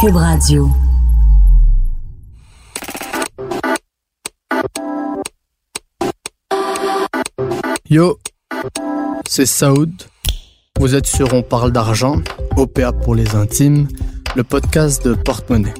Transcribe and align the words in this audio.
Cube. 0.00 0.16
Yo, 7.88 8.18
c'est 9.26 9.46
Saoud. 9.46 9.90
Vous 10.78 10.94
êtes 10.94 11.06
sur 11.06 11.32
On 11.32 11.42
parle 11.42 11.72
d'argent, 11.72 12.20
OPA 12.56 12.92
pour 12.92 13.14
les 13.14 13.34
intimes, 13.34 13.88
le 14.36 14.44
podcast 14.44 15.06
de 15.06 15.14
Porte-Monnaie. 15.14 15.74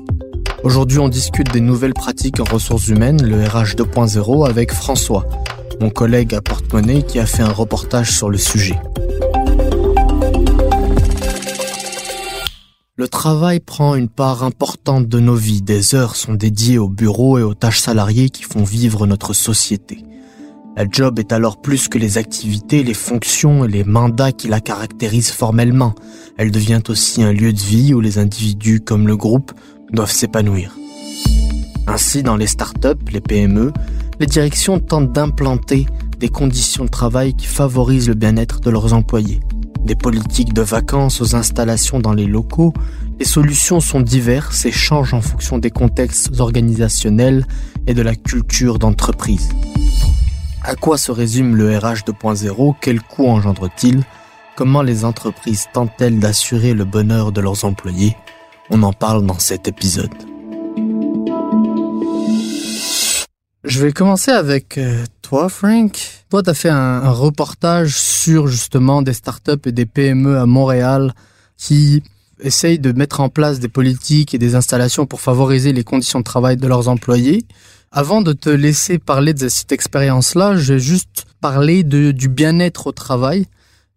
Aujourd'hui, 0.63 0.99
on 1.01 1.09
discute 1.09 1.53
des 1.53 1.61
nouvelles 1.61 1.95
pratiques 1.95 2.41
en 2.41 2.45
ressources 2.45 2.89
humaines, 2.89 3.23
le 3.23 3.45
RH 3.45 3.75
2.0, 3.77 4.49
avec 4.49 4.73
François, 4.73 5.27
mon 5.81 5.91
collègue 5.91 6.35
à 6.35 6.41
Porte-Monnaie 6.41 7.03
qui 7.03 7.19
a 7.19 7.27
fait 7.27 7.43
un 7.43 7.53
reportage 7.53 8.11
sur 8.11 8.31
le 8.31 8.39
sujet. 8.39 8.79
Le 12.97 13.09
travail 13.09 13.59
prend 13.59 13.97
une 13.97 14.09
part 14.09 14.45
importante 14.45 15.09
de 15.09 15.19
nos 15.19 15.35
vies. 15.35 15.63
Des 15.63 15.97
heures 15.97 16.15
sont 16.15 16.35
dédiées 16.35 16.79
au 16.79 16.89
bureau 16.89 17.39
et 17.39 17.43
aux 17.43 17.53
tâches 17.53 17.81
salariées 17.81 18.31
qui 18.31 18.45
font 18.45 18.63
vivre 18.63 19.09
notre 19.09 19.33
société. 19.33 20.05
La 20.77 20.85
job 20.89 21.19
est 21.19 21.33
alors 21.33 21.61
plus 21.61 21.89
que 21.89 21.99
les 21.99 22.19
activités, 22.19 22.85
les 22.85 22.95
fonctions 22.95 23.65
et 23.65 23.69
les 23.69 23.83
mandats 23.83 24.31
qui 24.31 24.47
la 24.47 24.61
caractérisent 24.61 25.33
formellement. 25.33 25.97
Elle 26.37 26.53
devient 26.53 26.83
aussi 26.89 27.25
un 27.25 27.33
lieu 27.33 27.53
de 27.53 27.59
vie 27.59 27.95
où 27.95 28.01
les 28.01 28.19
individus 28.19 28.79
comme 28.79 29.09
le 29.09 29.17
groupe 29.17 29.51
doivent 29.91 30.13
s'épanouir. 30.13 30.77
Ainsi, 31.89 32.23
dans 32.23 32.37
les 32.37 32.47
startups, 32.47 33.11
les 33.11 33.21
PME, 33.21 33.73
les 34.21 34.27
directions 34.27 34.79
tentent 34.79 35.11
d'implanter 35.11 35.87
des 36.21 36.29
conditions 36.29 36.85
de 36.85 36.91
travail 36.91 37.35
qui 37.35 37.47
favorisent 37.47 38.07
le 38.07 38.15
bien-être 38.15 38.61
de 38.61 38.71
leurs 38.71 38.95
employés. 38.95 39.41
Des 39.85 39.95
politiques 39.95 40.55
de 40.55 40.63
vacances 40.63 41.21
aux 41.21 41.37
installations 41.37 42.01
dans 42.01 42.15
les 42.15 42.27
locaux, 42.27 42.73
les 43.19 43.27
solutions 43.27 43.81
sont 43.81 44.01
diverses 44.01 44.65
et 44.65 44.73
changent 44.73 45.13
en 45.13 45.21
fonction 45.21 45.59
des 45.59 45.71
contextes 45.71 46.41
organisationnels 46.41 47.47
et 47.87 47.93
de 47.93 48.01
la 48.01 48.15
culture 48.15 48.79
d'entreprise. 48.79 49.51
À 50.63 50.75
quoi 50.75 50.97
se 50.97 51.13
résume 51.13 51.55
le 51.55 51.77
RH 51.77 52.05
2.0 52.07 52.75
Quel 52.81 53.03
coût 53.03 53.27
engendre-t-il? 53.27 54.03
Comment 54.57 54.81
les 54.81 55.05
entreprises 55.05 55.67
tentent-elles 55.75 56.19
d'assurer 56.19 56.73
le 56.73 56.87
bonheur 56.87 57.31
de 57.31 57.43
leurs 57.43 57.67
employés? 57.67 58.17
On 58.71 58.83
en 58.83 58.95
parle 58.95 59.27
dans 59.27 59.39
cet 59.39 59.69
épisode. 59.69 60.15
Je 63.65 63.81
vais 63.83 63.93
commencer 63.93 64.31
avec 64.31 64.79
euh, 64.79 65.05
toi, 65.35 65.49
Frank? 65.49 65.99
Toi, 66.31 66.45
tu 66.45 66.51
as 66.51 66.55
fait 66.55 66.69
un, 66.69 67.03
un, 67.03 67.11
reportage 67.11 67.97
sur 67.99 68.47
justement 68.47 69.03
des 69.03 69.15
startups 69.15 69.67
et 69.67 69.73
des 69.73 69.85
PME 69.85 70.39
à 70.39 70.47
Montréal 70.47 71.13
qui 71.57 72.05
essayent 72.39 72.79
de 72.79 72.93
mettre 72.93 73.19
en 73.19 73.29
place 73.29 73.59
des 73.59 73.67
politiques 73.67 74.33
et 74.33 74.39
des 74.39 74.55
installations 74.55 75.07
pour 75.07 75.21
favoriser 75.21 75.73
les 75.73 75.83
conditions 75.83 76.21
de 76.21 76.25
travail 76.25 76.57
de 76.57 76.69
leurs 76.69 76.87
employés. 76.87 77.45
Avant 77.91 78.23
de 78.23 78.33
te 78.33 78.49
laisser 78.49 79.01
parler 79.01 79.35
de 79.35 79.49
cette 79.49 79.73
expérience-là, 79.73 80.55
je 80.55 80.75
vais 80.75 80.79
juste 80.79 81.27
parler 81.41 81.83
de, 81.83 82.13
du 82.13 82.29
bien-être 82.29 82.87
au 82.87 82.93
travail 82.93 83.47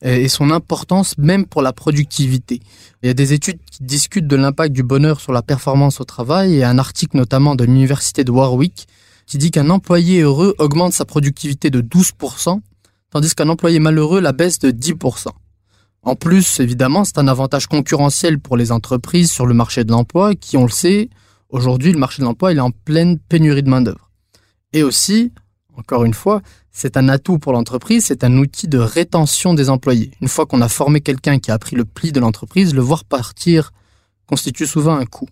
et 0.02 0.30
son 0.30 0.50
importance 0.50 1.20
même 1.20 1.46
pour 1.46 1.62
la 1.62 1.72
productivité. 1.72 2.62
Il 3.04 3.08
y 3.08 3.10
a 3.12 3.14
des 3.14 3.34
études 3.34 3.60
qui 3.72 3.84
discutent 3.84 4.28
de 4.28 4.36
l'impact 4.36 4.74
du 4.74 4.82
bonheur 4.82 5.22
sur 5.22 5.34
la 5.34 5.44
performance 5.44 6.02
au 6.02 6.04
travail 6.04 6.56
et 6.56 6.64
un 6.64 6.80
article 6.80 7.16
notamment 7.16 7.54
de 7.54 7.64
l'université 7.64 8.24
de 8.24 8.32
Warwick 8.32 8.88
qui 9.28 9.38
dit 9.38 9.52
qu'un 9.52 9.70
employé 9.70 10.22
heureux 10.22 10.56
augmente 10.58 10.94
sa 10.94 11.06
productivité 11.06 11.70
de 11.70 11.82
12%, 11.82 12.60
tandis 13.12 13.36
qu'un 13.36 13.50
employé 13.50 13.78
malheureux 13.78 14.22
la 14.22 14.32
baisse 14.32 14.58
de 14.58 14.72
10%. 14.72 15.28
En 16.02 16.16
plus, 16.16 16.60
évidemment, 16.60 17.04
c'est 17.04 17.20
un 17.20 17.28
avantage 17.28 17.68
concurrentiel 17.68 18.40
pour 18.40 18.58
les 18.58 18.72
entreprises 18.72 19.32
sur 19.32 19.46
le 19.46 19.54
marché 19.54 19.84
de 19.84 19.92
l'emploi 19.92 20.34
qui, 20.34 20.58
on 20.58 20.64
le 20.64 20.70
sait, 20.70 21.10
Aujourd'hui, 21.50 21.94
le 21.94 22.00
marché 22.00 22.22
de 22.22 22.26
l'emploi 22.26 22.54
est 22.54 22.60
en 22.60 22.72
pleine 22.72 23.20
pénurie 23.20 23.64
de 23.64 23.70
main-d'œuvre. 23.70 24.12
Et 24.74 24.84
aussi, 24.84 25.32
encore 25.78 26.04
une 26.04 26.14
fois, 26.14 26.42
c'est 26.72 26.98
un 26.98 27.08
atout 27.08 27.40
pour 27.40 27.54
l'entreprise, 27.54 28.06
c'est 28.06 28.24
un 28.24 28.38
outil 28.38 28.68
de 28.68 28.78
rétention 28.78 29.54
des 29.54 29.70
employés. 29.70 30.12
Une 30.22 30.28
fois 30.28 30.46
qu'on 30.46 30.62
a 30.62 30.68
formé 30.68 31.00
quelqu'un 31.00 31.40
qui 31.40 31.52
a 31.52 31.54
appris 31.54 31.76
le 31.76 31.86
pli 31.86 32.12
de 32.12 32.20
l'entreprise, 32.20 32.76
le 32.76 32.82
voir 32.82 33.06
partir 33.06 33.72
constitue 34.26 34.68
souvent 34.68 34.98
un 34.98 35.06
coût. 35.06 35.30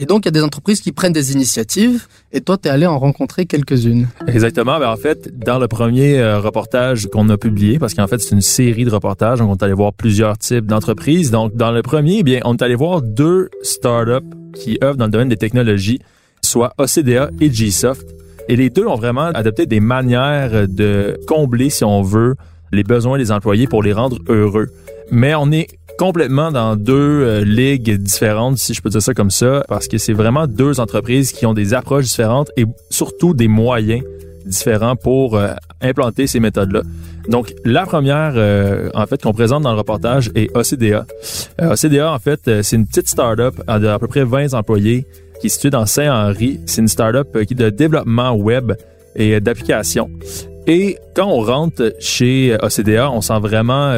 Et 0.00 0.06
donc, 0.06 0.24
il 0.24 0.26
y 0.26 0.28
a 0.28 0.32
des 0.32 0.42
entreprises 0.42 0.80
qui 0.80 0.92
prennent 0.92 1.12
des 1.12 1.32
initiatives, 1.32 2.06
et 2.32 2.40
toi, 2.40 2.56
tu 2.56 2.68
es 2.68 2.70
allé 2.70 2.86
en 2.86 2.98
rencontrer 2.98 3.46
quelques-unes. 3.46 4.06
Exactement. 4.28 4.78
Ben, 4.78 4.90
en 4.90 4.96
fait, 4.96 5.28
dans 5.38 5.58
le 5.58 5.66
premier 5.66 6.18
euh, 6.18 6.38
reportage 6.38 7.06
qu'on 7.06 7.28
a 7.30 7.36
publié, 7.36 7.78
parce 7.78 7.94
qu'en 7.94 8.06
fait, 8.06 8.18
c'est 8.18 8.34
une 8.34 8.40
série 8.40 8.84
de 8.84 8.90
reportages, 8.90 9.40
donc 9.40 9.50
on 9.50 9.56
est 9.56 9.62
allé 9.64 9.72
voir 9.74 9.92
plusieurs 9.92 10.38
types 10.38 10.66
d'entreprises. 10.66 11.30
Donc, 11.30 11.56
dans 11.56 11.72
le 11.72 11.82
premier, 11.82 12.18
eh 12.18 12.22
bien, 12.22 12.40
on 12.44 12.54
est 12.54 12.62
allé 12.62 12.76
voir 12.76 13.02
deux 13.02 13.48
startups 13.62 14.26
qui 14.54 14.78
œuvrent 14.82 14.96
dans 14.96 15.06
le 15.06 15.10
domaine 15.10 15.28
des 15.28 15.36
technologies, 15.36 16.00
soit 16.42 16.74
OCDA 16.78 17.30
et 17.40 17.50
Gsoft. 17.50 18.06
Et 18.48 18.56
les 18.56 18.70
deux 18.70 18.86
ont 18.86 18.94
vraiment 18.94 19.26
adopté 19.26 19.66
des 19.66 19.80
manières 19.80 20.68
de 20.68 21.18
combler, 21.26 21.70
si 21.70 21.84
on 21.84 22.02
veut, 22.02 22.34
les 22.72 22.82
besoins 22.82 23.18
des 23.18 23.32
employés 23.32 23.66
pour 23.66 23.82
les 23.82 23.92
rendre 23.92 24.18
heureux. 24.28 24.68
Mais 25.10 25.34
on 25.34 25.50
est 25.50 25.68
complètement 25.98 26.52
dans 26.52 26.76
deux 26.76 26.94
euh, 26.94 27.44
ligues 27.44 27.96
différentes, 27.96 28.56
si 28.58 28.72
je 28.72 28.80
peux 28.80 28.88
dire 28.88 29.02
ça 29.02 29.14
comme 29.14 29.30
ça, 29.30 29.64
parce 29.68 29.88
que 29.88 29.98
c'est 29.98 30.12
vraiment 30.12 30.46
deux 30.46 30.80
entreprises 30.80 31.32
qui 31.32 31.44
ont 31.44 31.54
des 31.54 31.74
approches 31.74 32.04
différentes 32.04 32.50
et 32.56 32.64
surtout 32.88 33.34
des 33.34 33.48
moyens 33.48 34.02
différents 34.46 34.96
pour 34.96 35.36
euh, 35.36 35.54
implanter 35.82 36.26
ces 36.26 36.40
méthodes-là. 36.40 36.82
Donc, 37.28 37.52
la 37.64 37.84
première, 37.84 38.34
euh, 38.36 38.90
en 38.94 39.06
fait, 39.06 39.20
qu'on 39.22 39.32
présente 39.32 39.64
dans 39.64 39.72
le 39.72 39.78
reportage 39.78 40.30
est 40.34 40.56
OCDA. 40.56 41.04
OCDA, 41.60 42.12
en 42.12 42.18
fait, 42.18 42.62
c'est 42.62 42.76
une 42.76 42.86
petite 42.86 43.08
start-up 43.08 43.54
d'à 43.66 43.98
peu 43.98 44.06
près 44.06 44.24
20 44.24 44.54
employés 44.54 45.04
qui 45.40 45.48
est 45.48 45.50
située 45.50 45.70
dans 45.70 45.84
Saint-Henri. 45.84 46.60
C'est 46.64 46.80
une 46.80 46.88
start-up 46.88 47.44
qui 47.44 47.54
de 47.54 47.68
développement 47.70 48.32
web 48.32 48.72
et 49.14 49.40
d'applications. 49.40 50.10
Et 50.66 50.96
quand 51.14 51.26
on 51.26 51.40
rentre 51.40 51.92
chez 51.98 52.56
OCDA, 52.62 53.10
on 53.10 53.20
sent 53.20 53.38
vraiment 53.40 53.92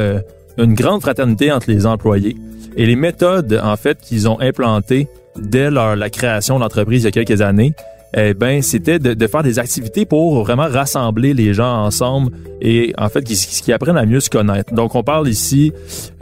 une 0.63 0.75
grande 0.75 1.01
fraternité 1.01 1.51
entre 1.53 1.71
les 1.71 1.87
employés. 1.87 2.37
Et 2.77 2.87
les 2.87 2.97
méthodes, 2.97 3.61
en 3.63 3.77
fait, 3.77 3.99
qu'ils 3.99 4.29
ont 4.29 4.41
implantées 4.41 5.09
dès 5.37 5.71
leur, 5.71 5.97
la 5.97 6.11
création 6.11 6.57
de 6.57 6.61
l'entreprise 6.61 7.03
il 7.03 7.05
y 7.07 7.09
a 7.09 7.11
quelques 7.11 7.41
années, 7.41 7.75
eh 8.17 8.35
ben, 8.35 8.61
c'était 8.61 8.99
de, 8.99 9.27
faire 9.27 9.43
des 9.43 9.59
activités 9.61 10.05
pour 10.05 10.43
vraiment 10.43 10.67
rassembler 10.69 11.33
les 11.33 11.55
gens 11.55 11.85
ensemble 11.85 12.33
et 12.61 12.93
en 12.99 13.09
fait, 13.09 13.23
qui, 13.23 13.73
apprennent 13.73 13.97
à 13.97 14.05
mieux 14.05 14.21
se 14.21 14.31
connaître. 14.31 14.75
Donc, 14.75 14.95
on 14.97 15.05
parle 15.05 15.29
ici 15.29 15.73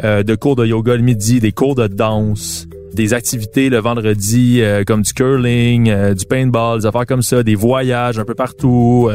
euh, 0.05 0.23
de 0.23 0.35
cours 0.35 0.55
de 0.55 0.67
yoga 0.67 0.97
le 0.97 1.03
midi, 1.03 1.41
des 1.41 1.53
cours 1.53 1.75
de 1.75 1.87
danse, 1.87 2.67
des 2.93 3.15
activités 3.15 3.71
le 3.71 3.79
vendredi 3.79 4.61
euh, 4.61 4.85
comme 4.85 5.01
du 5.01 5.15
curling, 5.15 5.89
euh, 5.89 6.13
du 6.13 6.27
paintball, 6.27 6.81
des 6.81 6.87
affaires 6.87 7.07
comme 7.07 7.23
ça, 7.23 7.43
des 7.43 7.55
voyages 7.55 8.19
un 8.19 8.25
peu 8.25 8.35
partout, 8.35 9.09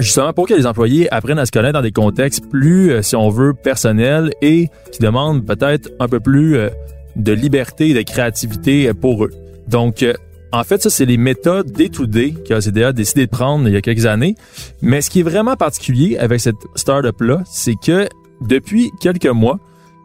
justement 0.00 0.32
pour 0.32 0.46
que 0.46 0.54
les 0.54 0.66
employés 0.66 1.12
apprennent 1.12 1.38
à 1.38 1.46
se 1.46 1.52
connaître 1.52 1.74
dans 1.74 1.82
des 1.82 1.92
contextes 1.92 2.48
plus, 2.48 2.90
euh, 2.90 3.02
si 3.02 3.16
on 3.16 3.28
veut, 3.28 3.54
personnels 3.54 4.32
et 4.42 4.68
qui 4.92 5.00
demandent 5.00 5.44
peut-être 5.44 5.90
un 6.00 6.08
peu 6.08 6.20
plus 6.20 6.56
euh, 6.56 6.70
de 7.16 7.32
liberté 7.32 7.90
et 7.90 7.94
de 7.94 8.02
créativité 8.02 8.88
euh, 8.88 8.94
pour 8.94 9.24
eux. 9.24 9.30
Donc, 9.68 10.04
en 10.52 10.62
fait, 10.62 10.82
ça, 10.82 10.90
c'est 10.90 11.06
les 11.06 11.16
méthodes 11.16 11.72
day-to-day 11.72 12.34
que 12.48 12.54
ACDA 12.54 12.88
a 12.88 12.92
décidé 12.92 13.26
de 13.26 13.30
prendre 13.30 13.66
il 13.66 13.74
y 13.74 13.76
a 13.76 13.80
quelques 13.80 14.06
années. 14.06 14.36
Mais 14.80 15.00
ce 15.00 15.10
qui 15.10 15.20
est 15.20 15.24
vraiment 15.24 15.56
particulier 15.56 16.16
avec 16.18 16.40
cette 16.40 16.56
startup-là, 16.76 17.42
c'est 17.46 17.74
que 17.74 18.08
depuis 18.42 18.92
quelques 19.00 19.26
mois, 19.26 19.58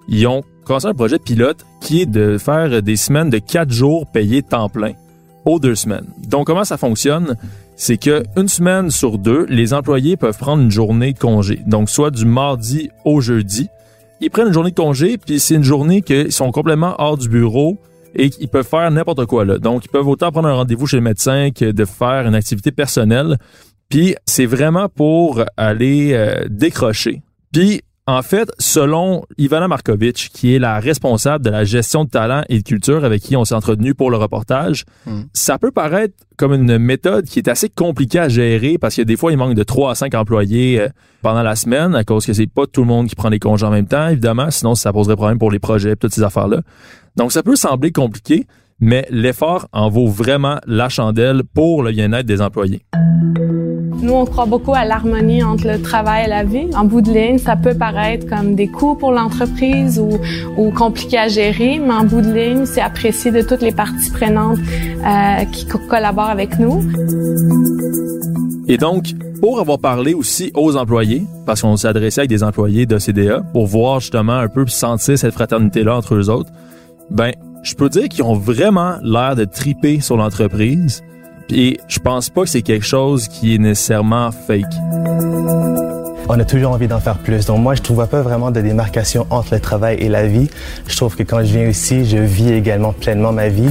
ils 0.07 0.25
ont 0.25 0.44
commencé 0.66 0.88
un 0.88 0.96
projet 0.96 1.19
pilote 1.19 1.63
qui 1.80 2.01
est 2.01 2.06
de 2.07 2.40
faire 2.40 2.81
des 2.81 2.96
semaines 2.96 3.30
de 3.30 3.38
quatre 3.38 3.72
jours 3.72 4.07
payés 4.12 4.41
temps 4.41 4.68
plein 4.68 4.94
aux 5.46 5.59
deux 5.59 5.75
semaines. 5.75 6.07
Donc, 6.28 6.47
comment 6.47 6.63
ça 6.63 6.78
fonctionne? 6.78 7.35
C'est 7.81 7.97
que 7.97 8.22
une 8.38 8.47
semaine 8.47 8.92
sur 8.92 9.18
deux, 9.18 9.47
les 9.50 9.74
employés 9.74 10.16
peuvent 10.16 10.38
prendre 10.38 10.62
une 10.62 10.69
journée 10.69 11.14
de 11.14 11.18
congé. 11.18 11.62
Donc, 11.66 11.90
soit 11.90 12.12
du 12.12 12.25
mardi 12.25 12.92
au 13.06 13.22
jeudi. 13.22 13.69
Ils 14.19 14.30
prennent 14.30 14.50
une 14.50 14.53
journée 14.53 14.69
de 14.69 14.75
congé, 14.75 15.18
puis 15.18 15.40
c'est 15.40 15.56
une 15.56 15.64
journée 15.64 16.03
qu'ils 16.03 16.31
sont 16.31 16.52
complètement 16.52 16.94
hors 17.00 17.18
du 17.18 17.28
bureau 17.28 17.80
et 18.13 18.30
qu'ils 18.30 18.50
peuvent 18.50 18.68
faire 18.68 18.92
n'importe 18.92 19.25
quoi 19.25 19.45
là. 19.45 19.57
Donc, 19.57 19.86
ils 19.86 19.88
peuvent 19.88 20.07
autant 20.07 20.31
prendre 20.31 20.48
un 20.48 20.54
rendez-vous 20.54 20.86
chez 20.86 20.98
le 20.98 21.01
médecin 21.01 21.50
que 21.50 21.72
de 21.72 21.86
faire 21.86 22.28
une 22.28 22.36
activité 22.36 22.72
personnelle. 22.72 23.39
Puis, 23.89 24.13
c'est 24.28 24.45
vraiment 24.45 24.88
pour 24.88 25.44
aller 25.57 26.12
euh, 26.13 26.36
décrocher. 26.51 27.24
Puis, 27.51 27.81
en 28.12 28.22
fait, 28.22 28.52
selon 28.60 29.24
Ivana 29.38 29.68
Markovic, 29.68 30.30
qui 30.34 30.56
est 30.56 30.60
la 30.60 30.80
responsable 30.80 31.46
de 31.46 31.50
la 31.50 31.63
gestion 31.63 32.04
de 32.04 32.10
talent 32.10 32.44
et 32.50 32.58
de 32.58 32.63
culture 32.63 33.06
avec 33.06 33.22
qui 33.22 33.36
on 33.36 33.46
s'est 33.46 33.56
entretenu 33.56 33.96
pour 33.96 34.12
le 34.12 34.18
reportage, 34.18 34.86
hmm. 35.06 35.22
ça 35.34 35.58
peut 35.58 35.72
paraître 35.72 36.13
comme 36.38 36.54
une 36.54 36.78
méthode 36.78 37.25
qui 37.25 37.40
est 37.40 37.48
assez 37.48 37.69
compliquée 37.69 38.19
à 38.19 38.30
gérer 38.30 38.78
parce 38.78 38.96
que 38.96 39.02
des 39.04 39.16
fois, 39.16 39.31
il 39.31 39.38
manque 39.38 39.56
de 39.56 39.63
3 39.63 39.92
à 39.92 39.96
5 39.96 40.13
employés 40.16 40.81
euh, 40.81 40.90
pendant 41.22 41.44
la 41.44 41.56
semaine 41.56 41.96
à 41.96 42.04
cause 42.04 42.25
que 42.25 42.34
c'est 42.34 42.48
pas 42.48 42.66
tout 42.66 42.81
le 42.81 42.88
monde 42.88 43.08
qui 43.08 43.16
prend 43.16 43.30
des 43.30 43.40
congés 43.40 43.66
en 43.66 43.72
même 43.72 43.88
temps, 43.88 44.08
évidemment, 44.08 44.52
sinon 44.52 44.75
ça 44.75 44.92
poserait 44.92 45.16
problème 45.16 45.38
pour 45.38 45.52
les 45.52 45.60
projets 45.60 45.92
et 45.92 45.96
toutes 45.96 46.14
ces 46.14 46.24
affaires-là. 46.24 46.62
Donc, 47.16 47.31
ça 47.31 47.44
peut 47.44 47.56
sembler 47.56 47.92
compliqué, 47.92 48.48
mais 48.81 49.06
l'effort 49.10 49.68
en 49.72 49.89
vaut 49.89 50.07
vraiment 50.07 50.57
la 50.68 50.89
chandelle 50.89 51.44
pour 51.54 51.83
le 51.83 51.92
bien-être 51.92 52.25
des 52.25 52.42
employés. 52.42 52.81
Nous, 54.04 54.13
on 54.13 54.25
croit 54.25 54.48
beaucoup 54.48 54.74
à 54.74 54.83
l'harmonie 54.83 55.44
entre 55.44 55.68
le 55.68 55.80
travail 55.80 56.25
et 56.25 56.28
la 56.28 56.44
vie. 56.44 56.66
En 56.75 56.86
bout 56.86 57.01
de 57.01 57.12
ligne, 57.12 57.38
ça 57.38 57.56
peut 57.56 57.75
paraître 57.75 58.25
comme 58.28 58.56
des 58.56 58.68
coûts 58.68 58.95
pour 58.95 59.12
l'entreprise 59.12 60.00
ou, 60.00 60.10
ou 60.57 60.72
compliqué 60.72 61.19
à 61.19 61.28
gérer, 61.28 61.80
mais 61.80 61.94
en 61.94 62.04
bout 62.06 62.22
de 62.22 62.33
ligne, 62.33 62.66
c'est 62.66 62.81
apprécié 62.81 63.30
de 63.31 63.44
toutes 63.44 63.62
les 63.62 63.72
parties 63.72 64.10
prenantes 64.10 64.57
euh, 65.06 65.45
qui 65.51 65.68
co- 65.68 65.78
collaborent 65.88 66.31
avec 66.31 66.57
nous. 66.57 66.81
Et 68.68 68.78
donc, 68.78 69.12
pour 69.39 69.60
avoir 69.60 69.78
parlé 69.78 70.16
aussi 70.16 70.51
aux 70.56 70.78
employés, 70.78 71.24
parce 71.45 71.62
qu'on 71.62 71.78
s'est 71.78 71.88
adressé 71.88 72.22
avec 72.22 72.30
des 72.30 72.44
employés 72.44 72.88
de 72.88 72.98
CDA, 72.98 73.42
pour 73.54 73.68
voir 73.68 74.00
justement 74.00 74.33
un 74.33 74.48
peu 74.48 74.66
sentir 74.66 75.18
cette 75.18 75.33
fraternité-là 75.33 75.95
entre 75.95 76.16
eux 76.16 76.30
autres, 76.30 76.50
ben, 77.12 77.33
je 77.63 77.75
peux 77.75 77.90
dire 77.90 78.10
qu'ils 78.10 78.24
ont 78.24 78.36
vraiment 78.36 78.98
l'air 79.04 79.36
de 79.36 79.46
triper 79.46 80.00
sur 80.00 80.18
l'entreprise. 80.18 81.04
Et 81.50 81.80
je 81.88 82.00
pense 82.00 82.30
pas 82.30 82.44
que 82.44 82.50
c'est 82.50 82.62
quelque 82.62 82.86
chose 82.86 83.28
qui 83.28 83.56
est 83.56 83.58
nécessairement 83.58 84.31
fake. 84.31 84.74
On 86.30 86.40
a 86.40 86.46
toujours 86.46 86.72
envie 86.72 86.88
d'en 86.88 87.00
faire 87.00 87.18
plus. 87.18 87.46
Donc 87.46 87.60
moi, 87.60 87.75
je 87.75 87.81
ne 87.81 87.88
vois 87.96 88.08
pas 88.08 88.22
vraiment 88.22 88.52
de 88.52 88.62
démarcation 88.62 89.28
entre 89.30 89.54
le 89.56 89.60
travail 89.60 89.98
et 90.00 90.08
la 90.08 90.28
vie. 90.28 90.50
Je 90.88 90.96
trouve 90.96 91.16
que 91.16 91.24
quand 91.24 91.40
je 91.44 91.52
viens 91.58 91.68
ici, 91.68 92.06
je 92.06 92.18
vis 92.18 92.54
également 92.54 92.94
pleinement 92.94 93.34
ma 93.34 93.50
vie. 93.50 93.69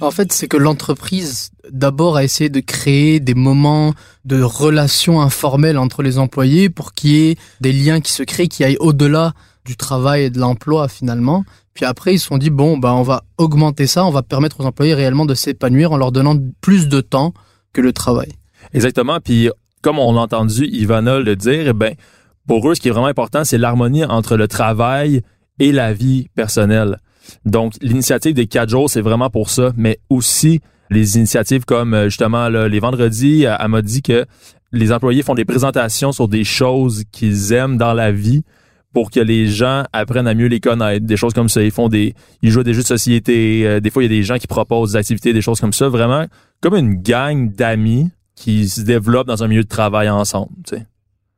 En 0.00 0.10
fait, 0.10 0.32
c'est 0.32 0.48
que 0.48 0.56
l'entreprise, 0.56 1.50
d'abord, 1.70 2.16
a 2.16 2.24
essayé 2.24 2.48
de 2.48 2.60
créer 2.60 3.20
des 3.20 3.34
moments 3.34 3.92
de 4.24 4.40
relations 4.40 5.20
informelles 5.20 5.76
entre 5.76 6.02
les 6.02 6.18
employés 6.18 6.70
pour 6.70 6.94
qu'il 6.94 7.10
y 7.10 7.30
ait 7.30 7.36
des 7.60 7.72
liens 7.72 8.00
qui 8.00 8.12
se 8.12 8.22
créent, 8.22 8.48
qui 8.48 8.64
aillent 8.64 8.78
au-delà 8.80 9.34
du 9.68 9.76
travail 9.76 10.24
et 10.24 10.30
de 10.30 10.38
l'emploi, 10.38 10.88
finalement. 10.88 11.44
Puis 11.74 11.84
après, 11.84 12.14
ils 12.14 12.18
se 12.18 12.26
sont 12.26 12.38
dit, 12.38 12.48
bon, 12.48 12.78
bah, 12.78 12.94
on 12.94 13.02
va 13.02 13.24
augmenter 13.36 13.86
ça, 13.86 14.04
on 14.06 14.10
va 14.10 14.22
permettre 14.22 14.60
aux 14.60 14.64
employés 14.64 14.94
réellement 14.94 15.26
de 15.26 15.34
s'épanouir 15.34 15.92
en 15.92 15.98
leur 15.98 16.10
donnant 16.10 16.36
plus 16.62 16.88
de 16.88 17.02
temps 17.02 17.34
que 17.74 17.82
le 17.82 17.92
travail. 17.92 18.32
Exactement. 18.72 19.20
Puis, 19.20 19.50
comme 19.82 19.98
on 19.98 20.14
l'a 20.14 20.22
entendu 20.22 20.64
Ivana 20.64 21.20
le 21.20 21.36
dire, 21.36 21.68
eh 21.68 21.72
ben, 21.74 21.94
pour 22.46 22.68
eux, 22.68 22.74
ce 22.74 22.80
qui 22.80 22.88
est 22.88 22.90
vraiment 22.90 23.06
important, 23.06 23.44
c'est 23.44 23.58
l'harmonie 23.58 24.06
entre 24.06 24.36
le 24.36 24.48
travail 24.48 25.20
et 25.58 25.70
la 25.70 25.92
vie 25.92 26.28
personnelle. 26.34 26.98
Donc, 27.44 27.74
l'initiative 27.82 28.32
des 28.32 28.46
quatre 28.46 28.70
jours, 28.70 28.88
c'est 28.88 29.02
vraiment 29.02 29.28
pour 29.28 29.50
ça, 29.50 29.72
mais 29.76 29.98
aussi 30.08 30.60
les 30.90 31.18
initiatives 31.18 31.66
comme 31.66 31.92
euh, 31.92 32.04
justement 32.04 32.48
les 32.48 32.80
vendredis, 32.80 33.44
euh, 33.44 33.54
elle 33.60 33.68
m'a 33.68 33.82
dit 33.82 34.00
que 34.00 34.24
les 34.72 34.92
employés 34.92 35.22
font 35.22 35.34
des 35.34 35.44
présentations 35.44 36.12
sur 36.12 36.26
des 36.26 36.44
choses 36.44 37.04
qu'ils 37.12 37.52
aiment 37.52 37.76
dans 37.76 37.92
la 37.92 38.10
vie 38.10 38.42
pour 38.94 39.10
que 39.10 39.20
les 39.20 39.46
gens 39.48 39.84
apprennent 39.92 40.26
à 40.26 40.34
mieux 40.34 40.46
les 40.46 40.60
connaître, 40.60 41.04
des 41.06 41.16
choses 41.16 41.34
comme 41.34 41.48
ça. 41.48 41.62
Ils 41.62 41.70
font 41.70 41.88
des, 41.88 42.14
ils 42.42 42.50
jouent 42.50 42.60
à 42.60 42.64
des 42.64 42.74
jeux 42.74 42.82
de 42.82 42.86
société. 42.86 43.66
euh, 43.66 43.80
des 43.80 43.90
fois, 43.90 44.02
il 44.02 44.10
y 44.10 44.14
a 44.14 44.16
des 44.18 44.22
gens 44.22 44.38
qui 44.38 44.46
proposent 44.46 44.92
des 44.92 44.98
activités, 44.98 45.32
des 45.32 45.42
choses 45.42 45.60
comme 45.60 45.72
ça. 45.74 45.88
Vraiment, 45.88 46.26
comme 46.60 46.74
une 46.74 46.94
gang 47.02 47.52
d'amis 47.54 48.10
qui 48.34 48.68
se 48.68 48.80
développent 48.80 49.26
dans 49.26 49.42
un 49.44 49.48
milieu 49.48 49.62
de 49.64 49.68
travail 49.68 50.08
ensemble. 50.08 50.50
Tu 50.66 50.76
sais. 50.76 50.86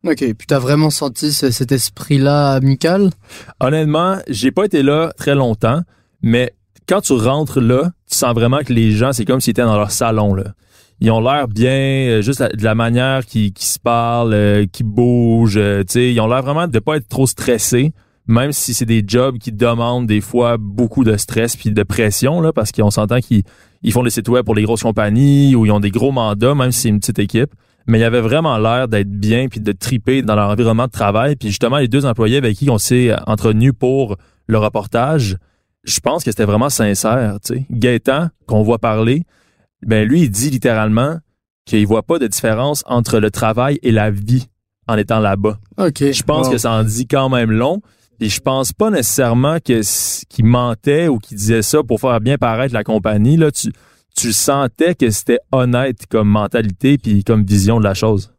Ok, 0.05 0.19
puis 0.37 0.47
t'as 0.47 0.59
vraiment 0.59 0.91
senti 0.91 1.33
ce- 1.33 1.51
cet 1.51 1.73
esprit-là 1.73 2.53
amical? 2.53 3.11
Honnêtement, 3.59 4.19
j'ai 4.29 4.51
pas 4.51 4.65
été 4.65 4.83
là 4.83 5.13
très 5.19 5.35
longtemps, 5.35 5.81
mais 6.23 6.55
quand 6.89 7.01
tu 7.03 7.13
rentres 7.13 7.61
là, 7.61 7.91
tu 8.11 8.17
sens 8.17 8.35
vraiment 8.35 8.59
que 8.61 8.73
les 8.73 8.93
gens, 8.93 9.13
c'est 9.13 9.25
comme 9.25 9.41
s'ils 9.41 9.51
étaient 9.53 9.63
dans 9.63 9.77
leur 9.77 9.91
salon. 9.91 10.35
Là. 10.35 10.45
Ils 11.01 11.11
ont 11.11 11.21
l'air 11.21 11.49
bien, 11.49 11.71
euh, 11.71 12.23
juste 12.23 12.43
de 12.43 12.63
la 12.63 12.75
manière 12.75 13.25
qu'ils 13.25 13.53
qu'ils 13.53 13.67
se 13.67 13.79
parlent, 13.79 14.35
euh, 14.35 14.67
qu'ils 14.71 14.87
bougent. 14.87 15.57
euh, 15.57 15.81
tu 15.81 15.95
sais, 15.95 16.13
ils 16.13 16.21
ont 16.21 16.27
l'air 16.27 16.43
vraiment 16.43 16.69
de 16.69 16.79
pas 16.79 16.97
être 16.97 17.09
trop 17.09 17.27
stressés, 17.27 17.93
même 18.27 18.53
si 18.53 18.75
c'est 18.75 18.85
des 18.85 19.03
jobs 19.07 19.39
qui 19.39 19.51
demandent 19.51 20.07
des 20.07 20.21
fois 20.21 20.57
beaucoup 20.59 21.03
de 21.03 21.17
stress 21.17 21.57
puis 21.57 21.71
de 21.71 21.83
pression, 21.83 22.43
là, 22.43 22.53
parce 22.53 22.71
qu'on 22.71 22.91
s'entend 22.91 23.21
qu'ils 23.21 23.45
ils 23.83 23.93
font 23.93 24.03
des 24.03 24.11
sites 24.11 24.29
web 24.29 24.45
pour 24.45 24.55
les 24.55 24.63
grosses 24.63 24.83
compagnies 24.83 25.55
ou 25.55 25.65
ils 25.65 25.73
ont 25.73 25.81
des 25.81 25.91
gros 25.91 26.13
mandats, 26.13 26.55
même 26.55 26.71
si 26.71 26.81
c'est 26.81 26.89
une 26.91 27.01
petite 27.01 27.19
équipe. 27.19 27.55
Mais 27.87 27.99
il 27.99 28.03
y 28.03 28.05
avait 28.05 28.21
vraiment 28.21 28.59
l'air 28.59 28.87
d'être 28.89 29.11
bien 29.11 29.49
puis 29.49 29.59
de 29.59 29.73
triper 29.73 30.21
dans 30.21 30.35
leur 30.35 30.51
environnement 30.51 30.85
de 30.85 30.91
travail. 30.91 31.35
Puis 31.37 31.49
justement, 31.49 31.79
les 31.79 31.89
deux 31.89 32.05
employés 32.05 32.37
avec 32.37 32.57
qui 32.57 32.69
on 32.69 32.77
s'est 32.77 33.11
entretenus 33.27 33.73
pour 33.77 34.17
le 34.47 34.59
reportage, 34.59 35.39
je 35.85 35.99
pense 36.01 36.23
que 36.23 36.31
c'était 36.31 36.45
vraiment 36.45 36.69
sincère. 36.69 37.39
Sais. 37.43 37.65
Gaétan, 37.71 38.29
qu'on 38.47 38.63
voit 38.63 38.79
parler, 38.79 39.23
ben 39.87 40.07
lui, 40.09 40.23
il 40.23 40.31
dit 40.31 40.51
littéralement 40.51 41.19
qu'il 41.67 41.87
voit 41.87 42.03
pas 42.03 42.19
de 42.19 42.27
différence 42.27 42.83
entre 42.87 43.19
le 43.19 43.31
travail 43.31 43.79
et 43.83 43.93
la 43.93 44.11
vie 44.11 44.49
en 44.89 44.97
étant 44.97 45.21
là-bas. 45.21 45.59
Ok. 45.79 46.11
Je 46.13 46.23
pense 46.23 46.47
Wow. 46.47 46.53
que 46.53 46.59
ça 46.59 46.73
en 46.73 46.85
dit 46.85 47.07
quand 47.07 47.29
même 47.29 47.51
long. 47.51 47.81
Et 48.21 48.29
je 48.29 48.41
pense 48.41 48.73
pas 48.73 48.91
nécessairement 48.91 49.59
que 49.65 49.81
qu'il 50.29 50.45
mentait 50.45 51.09
ou 51.09 51.19
qu'il 51.19 51.37
disait 51.39 51.63
ça 51.63 51.83
pour 51.83 52.01
faire 52.01 52.21
bien 52.21 52.37
paraître 52.37 52.75
la 52.75 52.85
compagnie. 52.85 53.37
Là, 53.39 53.51
tu, 53.51 53.73
tu 54.17 54.33
sentais 54.33 54.95
que 54.95 55.09
c'était 55.11 55.39
honnête 55.53 56.07
comme 56.09 56.29
mentalité 56.29 56.99
puis 56.99 57.25
comme 57.25 57.45
vision 57.45 57.79
de 57.79 57.85
la 57.85 57.95
chose. 57.95 58.31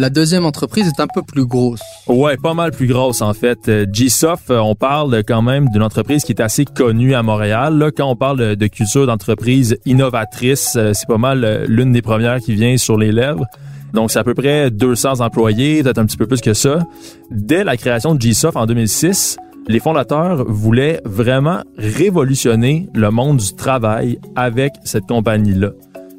La 0.00 0.10
deuxième 0.10 0.46
entreprise 0.46 0.86
est 0.86 1.00
un 1.00 1.08
peu 1.12 1.22
plus 1.22 1.44
grosse. 1.44 1.80
Ouais, 2.06 2.36
pas 2.36 2.54
mal 2.54 2.70
plus 2.70 2.86
grosse 2.86 3.20
en 3.20 3.34
fait. 3.34 3.68
Euh, 3.68 3.84
G-Soft, 3.92 4.48
euh, 4.48 4.60
on 4.60 4.76
parle 4.76 5.24
quand 5.26 5.42
même 5.42 5.68
d'une 5.70 5.82
entreprise 5.82 6.22
qui 6.22 6.30
est 6.30 6.40
assez 6.40 6.64
connue 6.64 7.14
à 7.16 7.24
Montréal. 7.24 7.76
Là, 7.76 7.90
quand 7.90 8.08
on 8.08 8.14
parle 8.14 8.54
de- 8.54 8.66
culture 8.68 9.08
d'entreprise 9.08 9.76
innovatrice, 9.86 10.76
euh, 10.76 10.92
c'est 10.94 11.08
pas 11.08 11.18
mal 11.18 11.64
l'une 11.66 11.90
des 11.90 12.00
premières 12.00 12.38
qui 12.38 12.54
vient 12.54 12.76
sur 12.76 12.96
les 12.96 13.10
lèvres. 13.10 13.44
Donc, 13.92 14.12
c'est 14.12 14.20
à 14.20 14.24
peu 14.24 14.34
près 14.34 14.70
200 14.70 15.18
employés, 15.20 15.82
peut-être 15.82 15.98
un 15.98 16.06
petit 16.06 16.16
peu 16.16 16.28
plus 16.28 16.40
que 16.40 16.54
ça. 16.54 16.78
Dès 17.32 17.64
la 17.64 17.76
création 17.76 18.14
de 18.14 18.20
G-Soft 18.20 18.56
en 18.56 18.66
2006, 18.66 19.36
les 19.66 19.80
fondateurs 19.80 20.44
voulaient 20.46 21.00
vraiment 21.04 21.62
révolutionner 21.76 22.88
le 22.94 23.10
monde 23.10 23.38
du 23.38 23.52
travail 23.54 24.20
avec 24.36 24.74
cette 24.84 25.06
compagnie-là. 25.08 25.70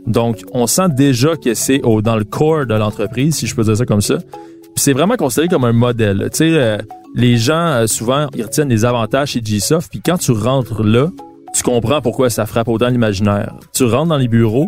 Donc, 0.09 0.41
on 0.53 0.67
sent 0.67 0.89
déjà 0.95 1.35
que 1.35 1.53
c'est 1.53 1.81
au- 1.83 2.01
dans 2.01 2.15
le 2.17 2.23
core 2.25 2.65
de 2.65 2.73
l'entreprise, 2.73 3.35
si 3.35 3.47
je 3.47 3.55
peux 3.55 3.63
dire 3.63 3.77
ça 3.77 3.85
comme 3.85 4.01
ça. 4.01 4.17
Puis 4.17 4.83
c'est 4.83 4.93
vraiment 4.93 5.15
considéré 5.15 5.47
comme 5.47 5.63
un 5.65 5.71
modèle. 5.73 6.29
Tu 6.31 6.37
sais, 6.37 6.49
euh, 6.53 6.77
les 7.15 7.37
gens, 7.37 7.53
euh, 7.67 7.87
souvent, 7.87 8.27
ils 8.35 8.43
retiennent 8.43 8.69
les 8.69 8.85
avantages 8.85 9.29
chez 9.29 9.41
G-Soft, 9.43 9.89
puis 9.89 10.01
quand 10.03 10.17
tu 10.17 10.31
rentres 10.31 10.83
là, 10.83 11.07
tu 11.53 11.63
comprends 11.63 12.01
pourquoi 12.01 12.29
ça 12.29 12.45
frappe 12.45 12.67
autant 12.67 12.89
l'imaginaire. 12.89 13.53
Tu 13.73 13.83
rentres 13.85 14.09
dans 14.09 14.17
les 14.17 14.27
bureaux, 14.27 14.67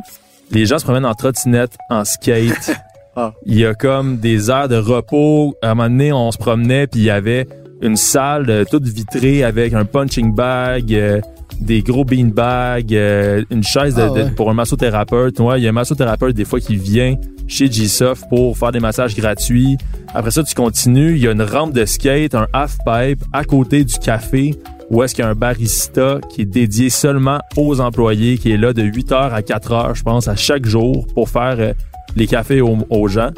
les 0.51 0.65
gens 0.65 0.79
se 0.79 0.83
promènent 0.83 1.05
en 1.05 1.13
trottinette, 1.13 1.77
en 1.89 2.03
skate. 2.05 2.71
Ah. 3.15 3.33
Il 3.45 3.57
y 3.59 3.65
a 3.65 3.73
comme 3.73 4.17
des 4.17 4.49
heures 4.49 4.67
de 4.69 4.77
repos. 4.77 5.55
À 5.61 5.71
un 5.71 5.75
moment 5.75 5.89
donné, 5.89 6.13
on 6.13 6.31
se 6.31 6.37
promenait, 6.37 6.87
puis 6.87 7.01
il 7.01 7.05
y 7.05 7.09
avait 7.09 7.47
une 7.81 7.95
salle 7.97 8.49
euh, 8.49 8.63
toute 8.69 8.83
vitrée 8.83 9.43
avec 9.43 9.73
un 9.73 9.85
punching 9.85 10.33
bag, 10.33 10.93
euh, 10.93 11.19
des 11.61 11.81
gros 11.83 12.03
beanbags, 12.03 12.93
euh, 12.93 13.43
une 13.51 13.63
chaise 13.63 13.95
de- 13.95 14.01
Ah 14.01 14.09
de- 14.09 14.29
pour 14.35 14.49
un 14.49 14.53
massothérapeute. 14.53 15.39
Ouais, 15.39 15.59
il 15.59 15.63
y 15.63 15.67
a 15.67 15.69
un 15.69 15.73
massothérapeute 15.73 16.35
des 16.35 16.45
fois 16.45 16.59
qui 16.59 16.75
vient 16.75 17.15
chez 17.47 17.71
G-Soft 17.71 18.25
pour 18.29 18.57
faire 18.57 18.71
des 18.71 18.79
massages 18.79 19.15
gratuits. 19.15 19.77
Après 20.13 20.31
ça, 20.31 20.43
tu 20.43 20.55
continues, 20.55 21.11
il 21.15 21.21
y 21.23 21.27
a 21.27 21.31
une 21.31 21.41
rampe 21.41 21.73
de 21.73 21.85
skate, 21.85 22.33
un 22.35 22.47
half-pipe 22.53 23.23
à 23.33 23.43
côté 23.43 23.83
du 23.83 23.97
café 23.99 24.55
où 24.89 25.03
est-ce 25.03 25.15
qu'il 25.15 25.23
y 25.23 25.27
a 25.27 25.29
un 25.29 25.35
barista 25.35 26.19
qui 26.29 26.41
est 26.41 26.45
dédié 26.45 26.89
seulement 26.89 27.39
aux 27.55 27.79
employés, 27.79 28.37
qui 28.37 28.51
est 28.51 28.57
là 28.57 28.73
de 28.73 28.81
8h 28.83 29.31
à 29.33 29.41
4h, 29.41 29.95
je 29.95 30.03
pense, 30.03 30.27
à 30.27 30.35
chaque 30.35 30.65
jour 30.65 31.07
pour 31.13 31.29
faire 31.29 31.55
euh, 31.59 31.73
les 32.17 32.27
cafés 32.27 32.59
aux, 32.59 32.77
aux 32.89 33.07
gens. 33.07 33.29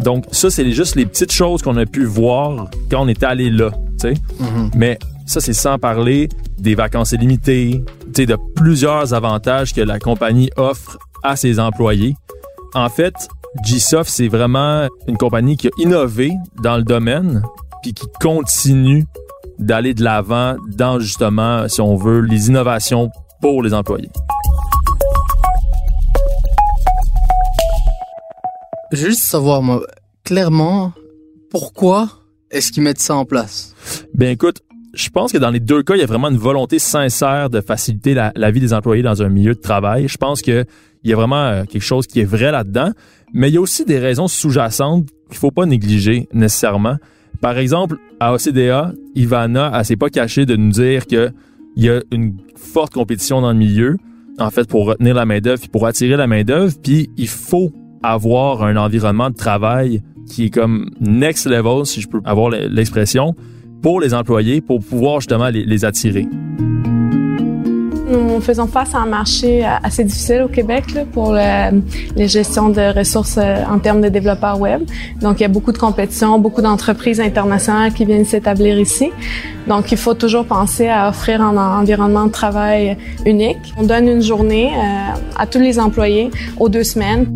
Donc 0.00 0.24
ça, 0.32 0.50
c'est 0.50 0.70
juste 0.72 0.94
les 0.96 1.06
petites 1.06 1.32
choses 1.32 1.62
qu'on 1.62 1.76
a 1.76 1.86
pu 1.86 2.04
voir 2.04 2.68
quand 2.90 3.02
on 3.04 3.08
était 3.08 3.26
allé 3.26 3.50
là. 3.50 3.70
Mhm. 4.04 4.70
Mais 4.76 4.98
ça, 5.28 5.42
c'est 5.42 5.52
sans 5.52 5.78
parler 5.78 6.30
des 6.58 6.74
vacances 6.74 7.12
illimitées, 7.12 7.84
tu 8.06 8.22
sais, 8.22 8.26
de 8.26 8.36
plusieurs 8.56 9.12
avantages 9.12 9.74
que 9.74 9.82
la 9.82 9.98
compagnie 9.98 10.50
offre 10.56 10.98
à 11.22 11.36
ses 11.36 11.60
employés. 11.60 12.16
En 12.74 12.88
fait, 12.88 13.12
G-Soft, 13.62 14.10
c'est 14.10 14.28
vraiment 14.28 14.88
une 15.06 15.18
compagnie 15.18 15.58
qui 15.58 15.68
a 15.68 15.70
innové 15.78 16.32
dans 16.62 16.78
le 16.78 16.82
domaine, 16.82 17.42
puis 17.82 17.92
qui 17.92 18.06
continue 18.22 19.06
d'aller 19.58 19.92
de 19.92 20.02
l'avant 20.02 20.56
dans 20.66 20.98
justement, 20.98 21.68
si 21.68 21.82
on 21.82 21.94
veut, 21.94 22.20
les 22.20 22.48
innovations 22.48 23.10
pour 23.42 23.62
les 23.62 23.74
employés. 23.74 24.08
Je 28.92 29.02
veux 29.02 29.10
juste 29.10 29.24
savoir, 29.24 29.60
moi, 29.60 29.82
clairement, 30.24 30.92
pourquoi 31.50 32.08
est-ce 32.50 32.72
qu'ils 32.72 32.82
mettent 32.82 33.00
ça 33.00 33.14
en 33.14 33.26
place? 33.26 33.74
Ben 34.14 34.30
écoute, 34.30 34.62
je 34.94 35.08
pense 35.10 35.32
que 35.32 35.38
dans 35.38 35.50
les 35.50 35.60
deux 35.60 35.82
cas, 35.82 35.94
il 35.94 36.00
y 36.00 36.02
a 36.02 36.06
vraiment 36.06 36.28
une 36.28 36.38
volonté 36.38 36.78
sincère 36.78 37.50
de 37.50 37.60
faciliter 37.60 38.14
la, 38.14 38.50
vie 38.50 38.60
des 38.60 38.72
employés 38.72 39.02
dans 39.02 39.22
un 39.22 39.28
milieu 39.28 39.54
de 39.54 39.60
travail. 39.60 40.08
Je 40.08 40.16
pense 40.16 40.42
que 40.42 40.64
il 41.04 41.10
y 41.10 41.12
a 41.12 41.16
vraiment 41.16 41.44
euh, 41.44 41.64
quelque 41.64 41.82
chose 41.82 42.06
qui 42.06 42.20
est 42.20 42.24
vrai 42.24 42.50
là-dedans, 42.50 42.90
mais 43.32 43.48
il 43.48 43.54
y 43.54 43.56
a 43.56 43.60
aussi 43.60 43.84
des 43.84 43.98
raisons 43.98 44.26
sous-jacentes 44.26 45.06
qu'il 45.28 45.38
faut 45.38 45.52
pas 45.52 45.66
négliger 45.66 46.28
nécessairement. 46.32 46.96
Par 47.40 47.56
exemple, 47.58 47.98
à 48.18 48.34
OCDA, 48.34 48.92
Ivana, 49.14 49.70
elle 49.74 49.84
s'est 49.84 49.96
pas 49.96 50.10
cachée 50.10 50.44
de 50.44 50.56
nous 50.56 50.70
dire 50.70 51.06
que 51.06 51.30
il 51.76 51.84
y 51.84 51.90
a 51.90 52.00
une 52.10 52.36
forte 52.56 52.92
compétition 52.92 53.40
dans 53.40 53.52
le 53.52 53.58
milieu, 53.58 53.96
en 54.38 54.50
fait, 54.50 54.68
pour 54.68 54.86
retenir 54.86 55.14
la 55.14 55.24
main-d'œuvre, 55.24 55.68
pour 55.68 55.86
attirer 55.86 56.16
la 56.16 56.26
main-d'œuvre, 56.26 56.74
puis 56.82 57.08
il 57.16 57.28
faut 57.28 57.70
avoir 58.02 58.64
un 58.64 58.76
environnement 58.76 59.30
de 59.30 59.36
travail 59.36 60.02
qui 60.26 60.46
est 60.46 60.50
comme 60.50 60.90
next 61.00 61.46
level, 61.46 61.86
si 61.86 62.00
je 62.00 62.08
peux 62.08 62.20
avoir 62.24 62.50
l'expression, 62.50 63.34
pour 63.82 64.00
les 64.00 64.14
employés 64.14 64.60
pour 64.60 64.80
pouvoir 64.80 65.20
justement 65.20 65.48
les, 65.48 65.64
les 65.64 65.84
attirer. 65.84 66.26
Nous 68.10 68.40
faisons 68.40 68.66
face 68.66 68.94
à 68.94 68.98
un 68.98 69.06
marché 69.06 69.64
euh, 69.64 69.68
assez 69.82 70.02
difficile 70.02 70.42
au 70.42 70.48
Québec 70.48 70.94
là, 70.94 71.04
pour 71.04 71.32
le, 71.32 71.82
les 72.16 72.26
gestions 72.26 72.70
de 72.70 72.96
ressources 72.96 73.36
euh, 73.36 73.62
en 73.70 73.78
termes 73.78 74.00
de 74.00 74.08
développeurs 74.08 74.58
web. 74.58 74.82
Donc, 75.20 75.40
il 75.40 75.42
y 75.42 75.46
a 75.46 75.48
beaucoup 75.48 75.72
de 75.72 75.78
compétition, 75.78 76.38
beaucoup 76.38 76.62
d'entreprises 76.62 77.20
internationales 77.20 77.92
qui 77.92 78.06
viennent 78.06 78.24
s'établir 78.24 78.78
ici. 78.78 79.10
Donc, 79.66 79.92
il 79.92 79.98
faut 79.98 80.14
toujours 80.14 80.46
penser 80.46 80.88
à 80.88 81.10
offrir 81.10 81.42
un 81.42 81.56
environnement 81.56 82.26
de 82.26 82.32
travail 82.32 82.96
unique. 83.26 83.74
On 83.76 83.82
donne 83.82 84.08
une 84.08 84.22
journée 84.22 84.72
euh, 84.74 85.18
à 85.36 85.46
tous 85.46 85.58
les 85.58 85.78
employés 85.78 86.30
aux 86.58 86.70
deux 86.70 86.84
semaines. 86.84 87.26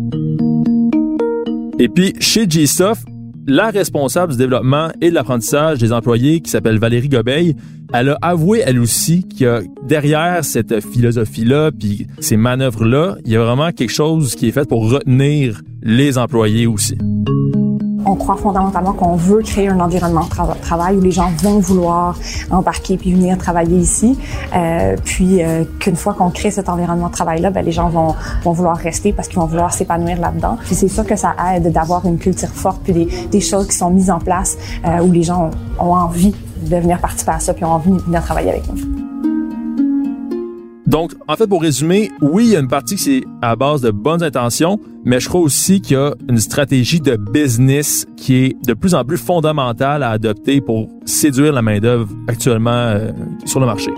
Et 1.77 1.87
puis, 1.87 2.15
chez 2.19 2.47
GSoft, 2.47 3.05
la 3.47 3.69
responsable 3.69 4.33
du 4.33 4.37
développement 4.37 4.89
et 5.01 5.09
de 5.09 5.15
l'apprentissage 5.15 5.79
des 5.79 5.91
employés, 5.91 6.41
qui 6.41 6.49
s'appelle 6.49 6.79
Valérie 6.79 7.09
Gobeil, 7.09 7.55
elle 7.93 8.09
a 8.09 8.17
avoué 8.21 8.61
elle 8.65 8.79
aussi 8.79 9.23
qu'il 9.27 9.41
y 9.41 9.49
a 9.49 9.61
derrière 9.87 10.43
cette 10.43 10.79
philosophie-là, 10.79 11.71
puis 11.71 12.07
ces 12.19 12.37
manœuvres-là, 12.37 13.17
il 13.25 13.31
y 13.31 13.35
a 13.35 13.43
vraiment 13.43 13.71
quelque 13.71 13.91
chose 13.91 14.35
qui 14.35 14.47
est 14.47 14.51
fait 14.51 14.67
pour 14.67 14.89
retenir 14.89 15.61
les 15.81 16.17
employés 16.17 16.67
aussi. 16.67 16.97
On 18.13 18.15
croit 18.15 18.37
fondamentalement 18.37 18.93
qu'on 18.93 19.15
veut 19.15 19.41
créer 19.41 19.69
un 19.69 19.79
environnement 19.79 20.21
de 20.21 20.61
travail 20.61 20.97
où 20.97 21.01
les 21.01 21.09
gens 21.09 21.31
vont 21.41 21.57
vouloir 21.57 22.15
embarquer 22.51 22.95
puis 22.95 23.11
venir 23.11 23.39
travailler 23.39 23.75
ici. 23.75 24.19
Euh, 24.55 24.95
puis 25.03 25.41
euh, 25.41 25.63
qu'une 25.79 25.95
fois 25.95 26.13
qu'on 26.13 26.29
crée 26.29 26.51
cet 26.51 26.69
environnement 26.69 27.07
de 27.07 27.11
travail-là, 27.11 27.49
ben, 27.49 27.65
les 27.65 27.71
gens 27.71 27.89
vont, 27.89 28.13
vont 28.43 28.51
vouloir 28.51 28.77
rester 28.77 29.13
parce 29.13 29.27
qu'ils 29.27 29.39
vont 29.39 29.47
vouloir 29.47 29.73
s'épanouir 29.73 30.19
là-dedans. 30.19 30.59
Puis 30.63 30.75
c'est 30.75 30.89
sûr 30.89 31.07
que 31.07 31.15
ça 31.15 31.33
aide 31.55 31.71
d'avoir 31.71 32.05
une 32.05 32.19
culture 32.19 32.49
forte 32.49 32.81
puis 32.83 32.93
des, 32.93 33.07
des 33.31 33.41
choses 33.41 33.67
qui 33.67 33.75
sont 33.75 33.89
mises 33.89 34.11
en 34.11 34.19
place 34.19 34.59
euh, 34.85 35.01
où 35.01 35.11
les 35.11 35.23
gens 35.23 35.49
ont, 35.79 35.83
ont 35.83 35.95
envie 35.95 36.35
de 36.61 36.77
venir 36.77 36.99
participer 36.99 37.31
à 37.31 37.39
ça 37.39 37.55
puis 37.55 37.65
ont 37.65 37.71
envie 37.71 37.89
de 37.93 37.97
venir 37.97 38.21
travailler 38.21 38.51
avec 38.51 38.67
nous. 38.71 39.02
Donc, 40.93 41.13
en 41.27 41.35
fait, 41.35 41.47
pour 41.47 41.63
résumer, 41.63 42.11
oui, 42.21 42.45
il 42.45 42.51
y 42.51 42.55
a 42.55 42.59
une 42.59 42.67
partie 42.67 42.97
qui 42.97 43.01
c'est 43.01 43.23
à 43.41 43.55
base 43.55 43.81
de 43.81 43.89
bonnes 43.89 44.21
intentions, 44.21 44.79
mais 45.03 45.19
je 45.19 45.27
crois 45.27 45.41
aussi 45.41 45.81
qu'il 45.81 45.97
y 45.97 45.99
a 45.99 46.13
une 46.29 46.37
stratégie 46.37 47.01
de 47.01 47.15
business 47.15 48.05
qui 48.15 48.35
est 48.35 48.55
de 48.67 48.75
plus 48.75 48.93
en 48.93 49.03
plus 49.03 49.17
fondamentale 49.17 50.03
à 50.03 50.11
adopter 50.11 50.61
pour 50.61 50.87
séduire 51.05 51.51
la 51.51 51.63
main-d'œuvre 51.63 52.07
actuellement 52.27 52.69
euh, 52.69 53.11
sur 53.43 53.59
le 53.59 53.65
marché. 53.65 53.89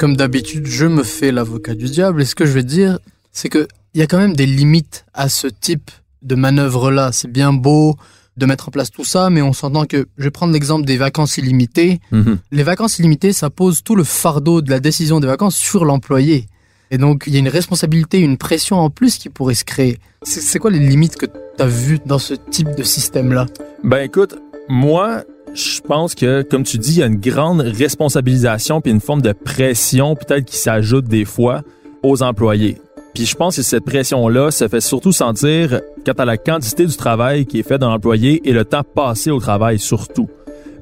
Comme 0.00 0.16
d'habitude, 0.16 0.66
je 0.66 0.86
me 0.86 1.04
fais 1.04 1.30
l'avocat 1.30 1.76
du 1.76 1.84
diable 1.84 2.22
et 2.22 2.24
ce 2.24 2.34
que 2.34 2.44
je 2.44 2.50
vais 2.50 2.64
dire, 2.64 2.98
c'est 3.30 3.48
que 3.48 3.68
il 3.94 4.00
y 4.00 4.02
a 4.02 4.08
quand 4.08 4.18
même 4.18 4.34
des 4.34 4.46
limites 4.46 5.04
à 5.14 5.28
ce 5.28 5.46
type 5.46 5.92
de 6.22 6.34
manœuvre-là. 6.34 7.10
C'est 7.12 7.30
bien 7.30 7.52
beau 7.52 7.96
de 8.36 8.46
mettre 8.46 8.68
en 8.68 8.70
place 8.70 8.90
tout 8.90 9.04
ça, 9.04 9.30
mais 9.30 9.42
on 9.42 9.52
s'entend 9.52 9.84
que, 9.84 10.06
je 10.16 10.24
vais 10.24 10.30
prendre 10.30 10.52
l'exemple 10.52 10.86
des 10.86 10.96
vacances 10.96 11.36
illimitées. 11.36 12.00
Mhm. 12.10 12.38
Les 12.52 12.62
vacances 12.62 12.98
illimitées, 12.98 13.32
ça 13.32 13.50
pose 13.50 13.82
tout 13.82 13.96
le 13.96 14.04
fardeau 14.04 14.62
de 14.62 14.70
la 14.70 14.80
décision 14.80 15.20
des 15.20 15.26
vacances 15.26 15.56
sur 15.56 15.84
l'employé. 15.84 16.46
Et 16.90 16.98
donc, 16.98 17.24
il 17.26 17.34
y 17.34 17.36
a 17.36 17.38
une 17.38 17.48
responsabilité, 17.48 18.18
une 18.18 18.36
pression 18.36 18.78
en 18.78 18.90
plus 18.90 19.18
qui 19.18 19.28
pourrait 19.28 19.54
se 19.54 19.64
créer. 19.64 19.98
C'est 20.22 20.40
c'est 20.40 20.58
quoi 20.58 20.70
les 20.70 20.80
limites 20.80 21.16
que 21.16 21.26
tu 21.26 21.62
as 21.62 21.66
vues 21.66 22.00
dans 22.04 22.18
ce 22.18 22.34
type 22.34 22.74
de 22.74 22.82
système-là? 22.82 23.46
Ben 23.84 23.98
écoute, 23.98 24.36
moi, 24.68 25.22
je 25.54 25.80
pense 25.80 26.14
que, 26.14 26.42
comme 26.42 26.64
tu 26.64 26.78
dis, 26.78 26.94
il 26.94 26.98
y 26.98 27.02
a 27.02 27.06
une 27.06 27.20
grande 27.20 27.60
responsabilisation 27.60 28.80
puis 28.80 28.90
une 28.90 29.00
forme 29.00 29.22
de 29.22 29.32
pression 29.32 30.16
peut-être 30.16 30.44
qui 30.44 30.56
s'ajoute 30.56 31.06
des 31.06 31.24
fois 31.24 31.62
aux 32.02 32.22
employés. 32.22 32.78
Puis 33.14 33.26
je 33.26 33.34
pense 33.34 33.56
que 33.56 33.62
cette 33.62 33.84
pression-là 33.84 34.50
se 34.50 34.68
fait 34.68 34.80
surtout 34.80 35.12
sentir 35.12 35.80
quant 36.06 36.12
à 36.12 36.24
la 36.24 36.36
quantité 36.36 36.86
du 36.86 36.96
travail 36.96 37.46
qui 37.46 37.58
est 37.58 37.62
fait 37.62 37.78
dans 37.78 37.90
l'employé 37.90 38.40
et 38.48 38.52
le 38.52 38.64
temps 38.64 38.82
passé 38.82 39.30
au 39.30 39.40
travail 39.40 39.78
surtout. 39.78 40.28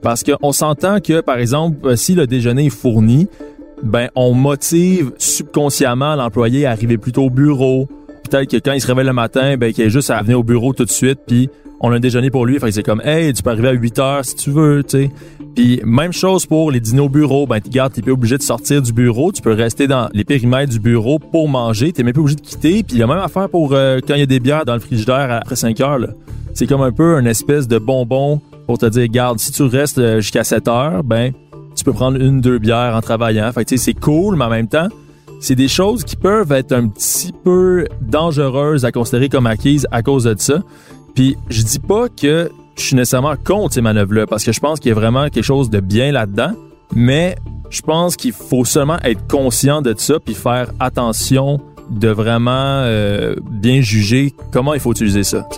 Parce 0.02 0.22
qu'on 0.22 0.52
s'entend 0.52 1.00
que, 1.00 1.20
par 1.20 1.38
exemple, 1.38 1.96
si 1.96 2.14
le 2.14 2.26
déjeuner 2.26 2.66
est 2.66 2.70
fourni, 2.70 3.28
ben 3.82 4.08
on 4.14 4.34
motive 4.34 5.12
subconsciemment 5.18 6.14
l'employé 6.14 6.66
à 6.66 6.70
arriver 6.70 6.98
plus 6.98 7.12
tôt 7.12 7.24
au 7.24 7.30
bureau. 7.30 7.88
Peut-être 8.28 8.50
que 8.50 8.56
quand 8.56 8.72
il 8.72 8.80
se 8.80 8.86
réveille 8.86 9.06
le 9.06 9.12
matin, 9.12 9.56
ben 9.56 9.72
qu'il 9.72 9.84
ait 9.84 9.90
juste 9.90 10.10
à 10.10 10.20
venir 10.22 10.38
au 10.38 10.44
bureau 10.44 10.72
tout 10.72 10.84
de 10.84 10.90
suite, 10.90 11.20
puis 11.26 11.48
on 11.80 11.92
a 11.92 11.96
un 11.96 12.00
déjeuner 12.00 12.30
pour 12.30 12.46
lui. 12.46 12.58
Fait 12.58 12.66
que 12.66 12.72
c'est 12.72 12.82
comme, 12.82 13.00
hey, 13.04 13.32
tu 13.32 13.42
peux 13.42 13.50
arriver 13.50 13.68
à 13.68 13.72
8 13.72 13.98
heures 13.98 14.24
si 14.24 14.34
tu 14.34 14.50
veux, 14.50 14.82
tu 14.84 14.98
sais. 14.98 15.10
Puis 15.58 15.80
même 15.84 16.12
chose 16.12 16.46
pour 16.46 16.70
les 16.70 16.78
dîners 16.78 17.00
au 17.00 17.08
bureau. 17.08 17.44
Ben, 17.44 17.60
tu 17.60 17.68
gardes, 17.68 17.92
t'es 17.92 18.00
pas 18.00 18.12
obligé 18.12 18.38
de 18.38 18.42
sortir 18.42 18.80
du 18.80 18.92
bureau. 18.92 19.32
Tu 19.32 19.42
peux 19.42 19.52
rester 19.52 19.88
dans 19.88 20.08
les 20.12 20.22
périmètres 20.22 20.70
du 20.70 20.78
bureau 20.78 21.18
pour 21.18 21.48
manger. 21.48 21.92
T'es 21.92 22.04
même 22.04 22.14
pas 22.14 22.20
obligé 22.20 22.36
de 22.36 22.42
quitter. 22.42 22.84
Puis 22.84 22.94
il 22.94 22.98
y 22.98 23.02
a 23.02 23.08
même 23.08 23.18
affaire 23.18 23.48
pour 23.48 23.72
euh, 23.72 23.98
quand 24.06 24.14
il 24.14 24.20
y 24.20 24.22
a 24.22 24.26
des 24.26 24.38
bières 24.38 24.64
dans 24.64 24.74
le 24.74 24.78
frigidaire 24.78 25.32
après 25.32 25.56
5 25.56 25.80
heures. 25.80 25.98
C'est 26.54 26.68
comme 26.68 26.82
un 26.82 26.92
peu 26.92 27.18
une 27.18 27.26
espèce 27.26 27.66
de 27.66 27.78
bonbon 27.78 28.40
pour 28.68 28.78
te 28.78 28.86
dire, 28.86 29.08
garde, 29.08 29.40
si 29.40 29.50
tu 29.50 29.64
restes 29.64 29.98
euh, 29.98 30.20
jusqu'à 30.20 30.44
7 30.44 30.68
heures, 30.68 31.02
ben, 31.02 31.32
tu 31.74 31.82
peux 31.82 31.92
prendre 31.92 32.20
une, 32.20 32.40
deux 32.40 32.60
bières 32.60 32.94
en 32.94 33.00
travaillant. 33.00 33.50
Fait 33.50 33.64
que 33.64 33.70
tu 33.70 33.78
sais, 33.78 33.86
c'est 33.86 33.98
cool, 33.98 34.36
mais 34.36 34.44
en 34.44 34.50
même 34.50 34.68
temps, 34.68 34.86
c'est 35.40 35.56
des 35.56 35.66
choses 35.66 36.04
qui 36.04 36.14
peuvent 36.14 36.52
être 36.52 36.70
un 36.70 36.86
petit 36.86 37.32
peu 37.32 37.84
dangereuses 38.00 38.84
à 38.84 38.92
considérer 38.92 39.28
comme 39.28 39.48
acquises 39.48 39.88
à 39.90 40.04
cause 40.04 40.22
de 40.22 40.36
ça. 40.38 40.62
Puis 41.16 41.36
je 41.50 41.62
dis 41.62 41.80
pas 41.80 42.08
que 42.08 42.48
je 42.78 42.84
suis 42.84 42.96
nécessairement 42.96 43.34
contre 43.36 43.74
ces 43.74 43.80
manœuvres-là, 43.80 44.26
parce 44.26 44.44
que 44.44 44.52
je 44.52 44.60
pense 44.60 44.80
qu'il 44.80 44.90
y 44.90 44.92
a 44.92 44.94
vraiment 44.94 45.28
quelque 45.28 45.42
chose 45.44 45.70
de 45.70 45.80
bien 45.80 46.12
là-dedans, 46.12 46.52
mais 46.94 47.36
je 47.70 47.82
pense 47.82 48.16
qu'il 48.16 48.32
faut 48.32 48.64
seulement 48.64 48.98
être 49.02 49.26
conscient 49.26 49.82
de 49.82 49.94
ça, 49.96 50.18
puis 50.20 50.34
faire 50.34 50.70
attention 50.80 51.60
de 51.90 52.08
vraiment 52.08 52.82
euh, 52.84 53.34
bien 53.50 53.80
juger 53.80 54.34
comment 54.52 54.74
il 54.74 54.80
faut 54.80 54.92
utiliser 54.92 55.24
ça. 55.24 55.48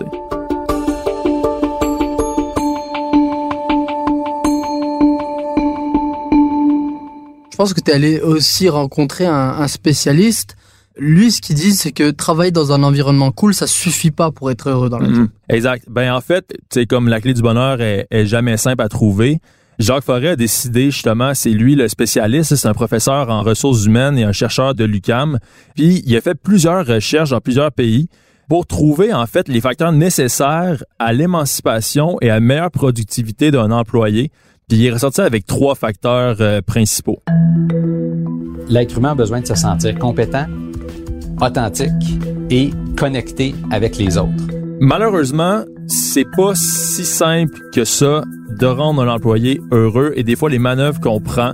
Je 7.51 7.57
pense 7.57 7.73
que 7.73 7.81
tu 7.81 7.91
es 7.91 7.93
allé 7.93 8.19
aussi 8.21 8.69
rencontrer 8.69 9.27
un 9.27 9.67
spécialiste. 9.67 10.55
Lui, 10.97 11.31
ce 11.31 11.41
qu'il 11.41 11.55
dit, 11.55 11.71
c'est 11.71 11.91
que 11.91 12.11
travailler 12.11 12.51
dans 12.51 12.73
un 12.73 12.83
environnement 12.83 13.31
cool, 13.31 13.53
ça 13.53 13.67
suffit 13.67 14.11
pas 14.11 14.31
pour 14.31 14.51
être 14.51 14.69
heureux 14.69 14.89
dans 14.89 14.99
la 14.99 15.07
vie. 15.07 15.19
Mhm. 15.19 15.29
Exact. 15.49 15.85
Ben 15.89 16.13
en 16.13 16.21
fait, 16.21 16.53
c'est 16.69 16.85
comme 16.85 17.07
la 17.07 17.21
clé 17.21 17.33
du 17.33 17.41
bonheur 17.41 17.79
est, 17.81 18.07
jamais 18.25 18.57
simple 18.57 18.81
à 18.81 18.89
trouver. 18.89 19.39
Jacques 19.79 20.03
Forêt 20.03 20.29
a 20.29 20.35
décidé 20.35 20.91
justement, 20.91 21.33
c'est 21.33 21.49
lui 21.49 21.75
le 21.75 21.87
spécialiste, 21.87 22.55
c'est 22.55 22.67
un 22.67 22.73
professeur 22.73 23.29
en 23.29 23.41
ressources 23.41 23.85
humaines 23.85 24.17
et 24.17 24.23
un 24.23 24.31
chercheur 24.31 24.75
de 24.75 24.83
l'UCAM. 24.83 25.39
Puis 25.75 26.03
il 26.05 26.15
a 26.15 26.21
fait 26.21 26.35
plusieurs 26.35 26.85
recherches 26.85 27.31
dans 27.31 27.39
plusieurs 27.39 27.71
pays 27.71 28.07
pour 28.47 28.67
trouver 28.67 29.13
en 29.13 29.25
fait 29.25 29.47
les 29.47 29.61
facteurs 29.61 29.93
nécessaires 29.93 30.83
à 30.99 31.13
l'émancipation 31.13 32.17
et 32.21 32.29
à 32.29 32.35
la 32.35 32.39
meilleure 32.41 32.69
productivité 32.69 33.49
d'un 33.49 33.71
employé. 33.71 34.29
Puis 34.71 34.79
il 34.79 34.85
est 34.85 34.91
ressorti 34.91 35.19
avec 35.19 35.45
trois 35.45 35.75
facteurs 35.75 36.37
euh, 36.39 36.61
principaux. 36.61 37.19
L'être 38.69 38.97
humain 38.97 39.11
a 39.11 39.15
besoin 39.15 39.41
de 39.41 39.45
se 39.45 39.53
sentir 39.53 39.99
compétent, 39.99 40.45
authentique 41.41 41.91
et 42.49 42.69
connecté 42.95 43.53
avec 43.69 43.97
les 43.97 44.17
autres. 44.17 44.31
Malheureusement, 44.79 45.65
c'est 45.87 46.23
pas 46.37 46.55
si 46.55 47.03
simple 47.03 47.59
que 47.73 47.83
ça 47.83 48.23
de 48.47 48.65
rendre 48.65 49.03
un 49.03 49.13
employé 49.13 49.59
heureux 49.73 50.13
et 50.15 50.23
des 50.23 50.37
fois 50.37 50.49
les 50.49 50.57
manœuvres 50.57 51.01
qu'on 51.01 51.19
prend 51.19 51.51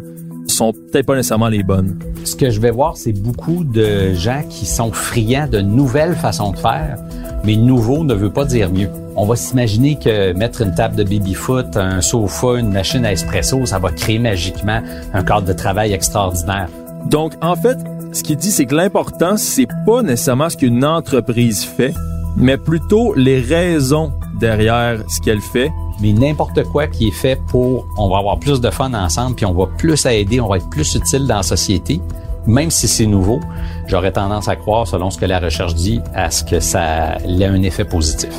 sont 0.54 0.74
peut-être 0.74 1.06
pas 1.06 1.16
nécessairement 1.16 1.50
les 1.50 1.64
bonnes. 1.64 2.00
Ce 2.24 2.36
que 2.36 2.50
je 2.50 2.60
vais 2.60 2.72
voir, 2.72 2.98
c'est 2.98 3.14
beaucoup 3.14 3.64
de 3.64 4.14
gens 4.14 4.44
qui 4.50 4.66
sont 4.66 4.92
friands 4.92 5.48
de 5.48 5.60
nouvelles 5.60 6.16
façons 6.16 6.52
de 6.52 6.58
faire, 6.58 6.98
mais 7.44 7.56
nouveau 7.56 8.04
ne 8.04 8.14
veut 8.14 8.32
pas 8.32 8.46
dire 8.46 8.72
mieux. 8.72 8.90
On 9.16 9.26
va 9.26 9.36
s'imaginer 9.36 9.98
que 9.98 10.34
mettre 10.34 10.62
une 10.62 10.76
table 10.76 10.96
de 10.96 11.04
baby-foot, 11.04 11.76
un 11.76 12.02
sofa, 12.02 12.60
une 12.60 12.72
machine 12.72 13.06
à 13.06 13.12
espresso, 13.12 13.66
ça 13.66 13.80
va 13.80 13.92
créer 13.92 14.20
magiquement 14.20 14.82
un 15.14 15.24
cadre 15.24 15.48
de 15.48 15.54
travail 15.54 15.94
extraordinaire. 15.94 16.70
Donc 17.10 17.34
en 17.42 17.56
fait, 17.56 17.78
ce 18.14 18.24
qu'il 18.24 18.38
dit 18.38 18.52
c'est 18.52 18.66
que 18.66 18.76
l'important 18.76 19.38
c'est 19.38 19.68
pas 19.86 20.02
nécessairement 20.02 20.50
ce 20.50 20.58
qu'une 20.58 20.86
entreprise 20.86 21.64
fait, 21.64 21.94
mais 22.36 22.58
plutôt 22.58 23.14
les 23.16 23.40
raisons 23.40 24.12
derrière 24.40 25.00
ce 25.10 25.22
qu'elle 25.22 25.42
fait. 25.42 25.72
Mais 26.02 26.14
n'importe 26.14 26.64
quoi 26.66 26.88
qui 26.88 27.08
est 27.08 27.12
fait 27.12 27.40
pour, 27.48 27.88
on 27.98 28.10
va 28.10 28.18
avoir 28.20 28.40
plus 28.40 28.62
de 28.62 28.70
fun 28.70 28.94
ensemble, 28.94 29.36
puis 29.36 29.46
on 29.46 29.54
va 29.54 29.66
plus 29.66 30.06
aider, 30.06 30.40
on 30.40 30.48
va 30.48 30.58
être 30.58 30.70
plus 30.70 30.94
utile 30.96 31.26
dans 31.26 31.38
la 31.38 31.44
société, 31.44 32.00
même 32.46 32.70
si 32.72 32.88
c'est 32.88 33.08
nouveau, 33.08 33.40
j'aurais 33.88 34.12
tendance 34.12 34.48
à 34.48 34.56
croire, 34.56 34.88
selon 34.88 35.10
ce 35.10 35.18
que 35.18 35.26
la 35.26 35.40
recherche 35.40 35.74
dit, 35.76 36.00
à 36.14 36.30
ce 36.32 36.44
que 36.44 36.60
ça 36.60 37.18
ait 37.18 37.46
un 37.46 37.62
effet 37.64 37.84
positif. 37.86 38.30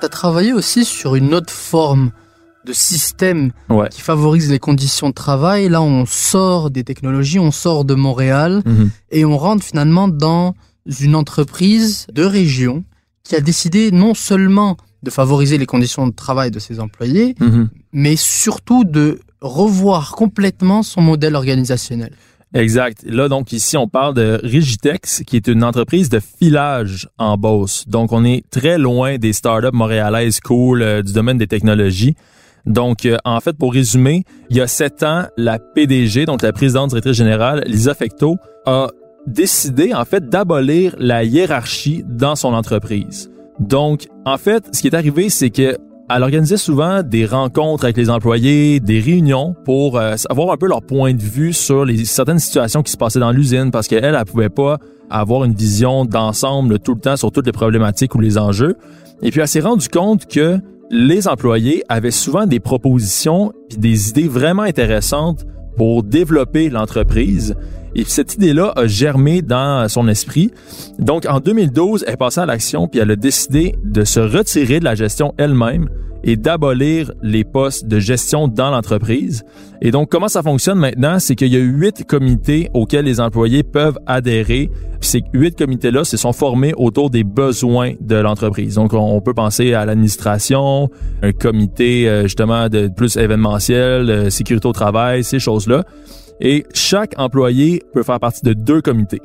Tu 0.00 0.06
as 0.06 0.08
travaillé 0.08 0.52
aussi 0.52 0.84
sur 0.84 1.14
une 1.14 1.32
autre 1.34 1.52
forme 1.52 2.10
de 2.66 2.72
système 2.72 3.52
Ouais. 3.68 3.88
qui 3.90 4.00
favorise 4.00 4.50
les 4.50 4.58
conditions 4.58 5.08
de 5.08 5.14
travail. 5.14 5.68
Là, 5.68 5.82
on 5.82 6.04
sort 6.06 6.70
des 6.70 6.84
technologies, 6.84 7.38
on 7.38 7.50
sort 7.50 7.84
de 7.84 7.94
Montréal 7.94 8.62
Mhm. 8.64 8.90
et 9.10 9.24
on 9.24 9.36
rentre 9.38 9.64
finalement 9.64 10.08
dans 10.08 10.54
une 11.00 11.14
entreprise 11.14 12.06
de 12.12 12.24
région 12.24 12.84
qui 13.24 13.36
a 13.36 13.40
décidé 13.40 13.90
non 13.92 14.14
seulement 14.14 14.76
de 15.02 15.10
favoriser 15.10 15.58
les 15.58 15.66
conditions 15.66 16.06
de 16.06 16.12
travail 16.14 16.50
de 16.50 16.58
ses 16.58 16.80
employés, 16.80 17.34
Mhm. 17.40 17.68
mais 17.92 18.16
surtout 18.16 18.84
de 18.84 19.20
revoir 19.40 20.12
complètement 20.12 20.82
son 20.82 21.00
modèle 21.02 21.34
organisationnel. 21.34 22.12
Exact. 22.54 23.02
Là, 23.06 23.28
donc, 23.28 23.52
ici, 23.52 23.76
on 23.78 23.88
parle 23.88 24.14
de 24.14 24.38
Rigitex, 24.44 25.22
qui 25.26 25.36
est 25.36 25.46
une 25.48 25.64
entreprise 25.64 26.08
de 26.10 26.20
filage 26.20 27.08
en 27.18 27.36
Beauce. 27.38 27.84
Donc, 27.88 28.12
on 28.12 28.24
est 28.24 28.44
très 28.50 28.76
loin 28.76 29.16
des 29.16 29.32
startups 29.32 29.70
montréalaises 29.72 30.38
cool 30.40 30.82
euh, 30.82 31.02
du 31.02 31.12
domaine 31.14 31.38
des 31.38 31.46
technologies. 31.46 32.14
Donc, 32.66 33.06
euh, 33.06 33.16
en 33.24 33.40
fait, 33.40 33.54
pour 33.56 33.72
résumer, 33.72 34.24
il 34.50 34.56
y 34.58 34.60
a 34.60 34.66
sept 34.66 35.02
ans, 35.02 35.24
la 35.38 35.58
PDG, 35.58 36.26
donc 36.26 36.42
la 36.42 36.52
présidente 36.52 36.90
directrice 36.90 37.16
générale, 37.16 37.64
Lisa 37.66 37.94
Fecto, 37.94 38.36
a 38.66 38.88
décidé, 39.26 39.94
en 39.94 40.04
fait, 40.04 40.28
d'abolir 40.28 40.94
la 40.98 41.24
hiérarchie 41.24 42.04
dans 42.08 42.36
son 42.36 42.54
entreprise. 42.54 43.30
Donc, 43.60 44.06
en 44.24 44.38
fait, 44.38 44.64
ce 44.72 44.80
qui 44.80 44.88
est 44.88 44.94
arrivé, 44.94 45.28
c'est 45.28 45.50
que 45.50 45.76
elle 46.14 46.22
organisait 46.24 46.56
souvent 46.56 47.02
des 47.02 47.24
rencontres 47.24 47.84
avec 47.84 47.96
les 47.96 48.10
employés, 48.10 48.80
des 48.80 49.00
réunions 49.00 49.54
pour 49.64 49.98
euh, 49.98 50.14
avoir 50.28 50.50
un 50.52 50.56
peu 50.56 50.66
leur 50.66 50.82
point 50.82 51.14
de 51.14 51.22
vue 51.22 51.54
sur 51.54 51.84
les 51.84 52.04
certaines 52.04 52.40
situations 52.40 52.82
qui 52.82 52.92
se 52.92 52.96
passaient 52.96 53.20
dans 53.20 53.30
l'usine 53.30 53.70
parce 53.70 53.88
qu'elle, 53.88 54.04
elle, 54.04 54.24
pouvait 54.24 54.50
pas 54.50 54.78
avoir 55.10 55.44
une 55.44 55.54
vision 55.54 56.04
d'ensemble 56.04 56.80
tout 56.80 56.94
le 56.94 57.00
temps 57.00 57.16
sur 57.16 57.30
toutes 57.32 57.46
les 57.46 57.52
problématiques 57.52 58.14
ou 58.14 58.20
les 58.20 58.36
enjeux. 58.36 58.76
Et 59.22 59.30
puis 59.30 59.40
elle 59.40 59.48
s'est 59.48 59.60
rendue 59.60 59.88
compte 59.88 60.26
que 60.26 60.58
les 60.90 61.28
employés 61.28 61.82
avaient 61.88 62.10
souvent 62.10 62.46
des 62.46 62.60
propositions 62.60 63.52
et 63.70 63.76
des 63.76 64.10
idées 64.10 64.28
vraiment 64.28 64.62
intéressantes 64.62 65.46
pour 65.76 66.02
développer 66.02 66.68
l'entreprise. 66.68 67.54
Et 67.94 68.04
cette 68.04 68.34
idée-là 68.34 68.72
a 68.76 68.86
germé 68.86 69.42
dans 69.42 69.88
son 69.88 70.08
esprit. 70.08 70.50
Donc, 70.98 71.26
en 71.26 71.40
2012, 71.40 72.04
elle 72.06 72.16
est 72.20 72.38
à 72.38 72.46
l'action 72.46 72.88
puis 72.88 73.00
elle 73.00 73.10
a 73.10 73.16
décidé 73.16 73.74
de 73.84 74.04
se 74.04 74.20
retirer 74.20 74.80
de 74.80 74.84
la 74.84 74.94
gestion 74.94 75.34
elle-même 75.38 75.88
et 76.24 76.36
d'abolir 76.36 77.12
les 77.22 77.44
postes 77.44 77.86
de 77.86 77.98
gestion 77.98 78.48
dans 78.48 78.70
l'entreprise. 78.70 79.44
Et 79.80 79.90
donc, 79.90 80.10
comment 80.10 80.28
ça 80.28 80.42
fonctionne 80.42 80.78
maintenant? 80.78 81.18
C'est 81.18 81.34
qu'il 81.34 81.52
y 81.52 81.56
a 81.56 81.60
huit 81.60 82.04
comités 82.06 82.70
auxquels 82.74 83.04
les 83.04 83.20
employés 83.20 83.64
peuvent 83.64 83.98
adhérer. 84.06 84.70
Ces 85.00 85.22
huit 85.32 85.58
comités-là 85.58 86.04
se 86.04 86.16
sont 86.16 86.32
formés 86.32 86.72
autour 86.76 87.10
des 87.10 87.24
besoins 87.24 87.94
de 88.00 88.14
l'entreprise. 88.16 88.76
Donc, 88.76 88.92
on 88.94 89.20
peut 89.20 89.34
penser 89.34 89.74
à 89.74 89.84
l'administration, 89.84 90.88
un 91.22 91.32
comité 91.32 92.08
euh, 92.08 92.22
justement 92.24 92.68
de 92.68 92.88
plus 92.88 93.16
événementiel, 93.16 94.10
euh, 94.10 94.30
sécurité 94.30 94.68
au 94.68 94.72
travail, 94.72 95.24
ces 95.24 95.40
choses-là. 95.40 95.84
Et 96.44 96.66
chaque 96.74 97.14
employé 97.18 97.84
peut 97.94 98.02
faire 98.02 98.18
partie 98.18 98.42
de 98.42 98.52
deux 98.52 98.82
comités. 98.82 99.22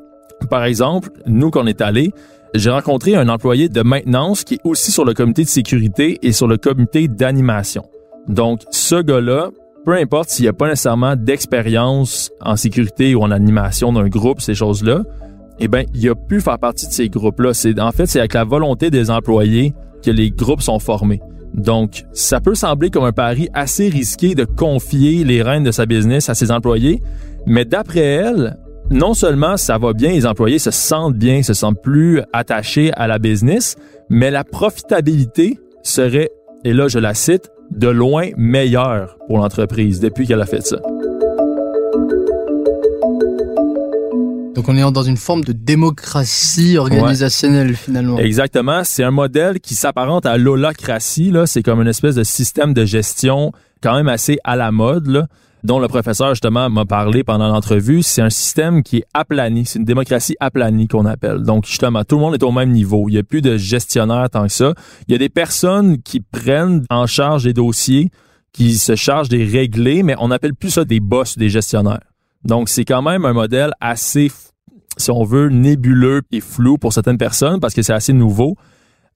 Par 0.51 0.63
exemple, 0.63 1.09
nous, 1.25 1.49
qu'on 1.49 1.65
est 1.65 1.81
allés, 1.81 2.13
j'ai 2.53 2.69
rencontré 2.69 3.15
un 3.15 3.27
employé 3.27 3.69
de 3.69 3.81
maintenance 3.81 4.43
qui 4.43 4.53
est 4.55 4.59
aussi 4.63 4.91
sur 4.91 5.03
le 5.03 5.15
comité 5.15 5.43
de 5.43 5.49
sécurité 5.49 6.19
et 6.21 6.31
sur 6.31 6.47
le 6.47 6.57
comité 6.57 7.07
d'animation. 7.07 7.85
Donc, 8.27 8.61
ce 8.69 9.01
gars-là, 9.01 9.49
peu 9.83 9.93
importe 9.93 10.29
s'il 10.29 10.43
n'y 10.43 10.49
a 10.49 10.53
pas 10.53 10.67
nécessairement 10.67 11.15
d'expérience 11.15 12.29
en 12.39 12.55
sécurité 12.55 13.15
ou 13.15 13.23
en 13.23 13.31
animation 13.31 13.91
d'un 13.91 14.07
groupe, 14.09 14.39
ces 14.39 14.53
choses-là, 14.53 15.01
eh 15.59 15.67
bien, 15.67 15.85
il 15.95 16.07
a 16.09 16.13
pu 16.13 16.39
faire 16.39 16.59
partie 16.59 16.85
de 16.85 16.91
ces 16.91 17.09
groupes-là. 17.09 17.51
En 17.79 17.91
fait, 17.91 18.05
c'est 18.05 18.19
avec 18.19 18.35
la 18.35 18.43
volonté 18.43 18.91
des 18.91 19.09
employés 19.09 19.73
que 20.03 20.11
les 20.11 20.29
groupes 20.29 20.61
sont 20.61 20.77
formés. 20.77 21.21
Donc, 21.53 22.05
ça 22.13 22.39
peut 22.39 22.55
sembler 22.55 22.89
comme 22.89 23.03
un 23.03 23.11
pari 23.11 23.49
assez 23.53 23.89
risqué 23.89 24.35
de 24.35 24.45
confier 24.45 25.23
les 25.23 25.41
rênes 25.41 25.63
de 25.63 25.71
sa 25.71 25.85
business 25.85 26.29
à 26.29 26.35
ses 26.35 26.51
employés, 26.51 27.01
mais 27.45 27.65
d'après 27.65 28.01
elle, 28.01 28.57
non 28.89 29.13
seulement 29.13 29.57
ça 29.57 29.77
va 29.77 29.93
bien, 29.93 30.11
les 30.11 30.25
employés 30.25 30.59
se 30.59 30.71
sentent 30.71 31.15
bien, 31.15 31.43
se 31.43 31.53
sentent 31.53 31.81
plus 31.81 32.21
attachés 32.33 32.91
à 32.93 33.07
la 33.07 33.19
business, 33.19 33.75
mais 34.09 34.31
la 34.31 34.43
profitabilité 34.43 35.59
serait, 35.83 36.29
et 36.63 36.73
là 36.73 36.87
je 36.87 36.99
la 36.99 37.13
cite, 37.13 37.49
de 37.71 37.89
loin 37.89 38.29
meilleure 38.37 39.17
pour 39.27 39.39
l'entreprise 39.39 39.99
depuis 39.99 40.25
qu'elle 40.25 40.41
a 40.41 40.45
fait 40.45 40.65
ça. 40.65 40.77
Donc 44.57 44.69
on 44.69 44.75
est 44.75 44.91
dans 44.91 45.03
une 45.03 45.17
forme 45.17 45.43
de 45.43 45.51
démocratie 45.53 46.79
organisationnelle 46.79 47.75
finalement. 47.75 48.17
Exactement, 48.17 48.83
c'est 48.83 49.03
un 49.03 49.11
modèle 49.11 49.59
qui 49.59 49.75
s'apparente 49.75 50.25
à 50.25 50.39
l'holacratie 50.39 51.29
là, 51.29 51.45
c'est 51.45 51.61
comme 51.61 51.79
une 51.79 51.87
espèce 51.87 52.15
de 52.15 52.23
système 52.23 52.73
de 52.73 52.83
gestion 52.83 53.51
quand 53.83 53.95
même 53.95 54.07
assez 54.07 54.39
à 54.43 54.55
la 54.55 54.71
mode 54.71 55.05
là 55.05 55.27
dont 55.63 55.77
le 55.77 55.87
professeur 55.87 56.29
justement 56.29 56.71
m'a 56.71 56.85
parlé 56.85 57.23
pendant 57.23 57.49
l'entrevue, 57.49 58.01
c'est 58.01 58.23
un 58.23 58.31
système 58.31 58.81
qui 58.81 58.97
est 58.97 59.05
aplani, 59.13 59.67
c'est 59.67 59.77
une 59.77 59.85
démocratie 59.85 60.35
aplanie 60.39 60.87
qu'on 60.87 61.05
appelle. 61.05 61.43
Donc 61.43 61.65
justement, 61.67 62.03
tout 62.03 62.15
le 62.15 62.21
monde 62.21 62.33
est 62.33 62.43
au 62.43 62.51
même 62.51 62.71
niveau. 62.71 63.09
Il 63.09 63.13
n'y 63.13 63.19
a 63.19 63.23
plus 63.23 63.41
de 63.41 63.57
gestionnaire 63.57 64.27
tant 64.31 64.47
que 64.47 64.53
ça. 64.53 64.73
Il 65.07 65.11
y 65.11 65.15
a 65.15 65.17
des 65.19 65.29
personnes 65.29 66.01
qui 66.01 66.19
prennent 66.19 66.83
en 66.89 67.05
charge 67.05 67.45
les 67.45 67.53
dossiers, 67.53 68.09
qui 68.53 68.75
se 68.75 68.95
chargent 68.95 69.29
des 69.29 69.43
régler, 69.43 70.01
mais 70.01 70.15
on 70.19 70.29
n'appelle 70.29 70.55
plus 70.55 70.71
ça 70.71 70.85
des 70.85 70.99
boss, 70.99 71.37
des 71.37 71.49
gestionnaires. 71.49 72.01
Donc 72.47 72.69
c'est 72.69 72.85
quand 72.85 73.01
même 73.01 73.25
un 73.25 73.33
modèle 73.33 73.71
assez, 73.81 74.31
si 74.95 75.11
on 75.11 75.23
veut, 75.23 75.49
nébuleux 75.49 76.21
et 76.31 76.39
flou 76.39 76.77
pour 76.77 76.93
certaines 76.93 77.17
personnes 77.17 77.59
parce 77.59 77.73
que 77.73 77.81
c'est 77.81 77.93
assez 77.93 78.13
nouveau. 78.13 78.55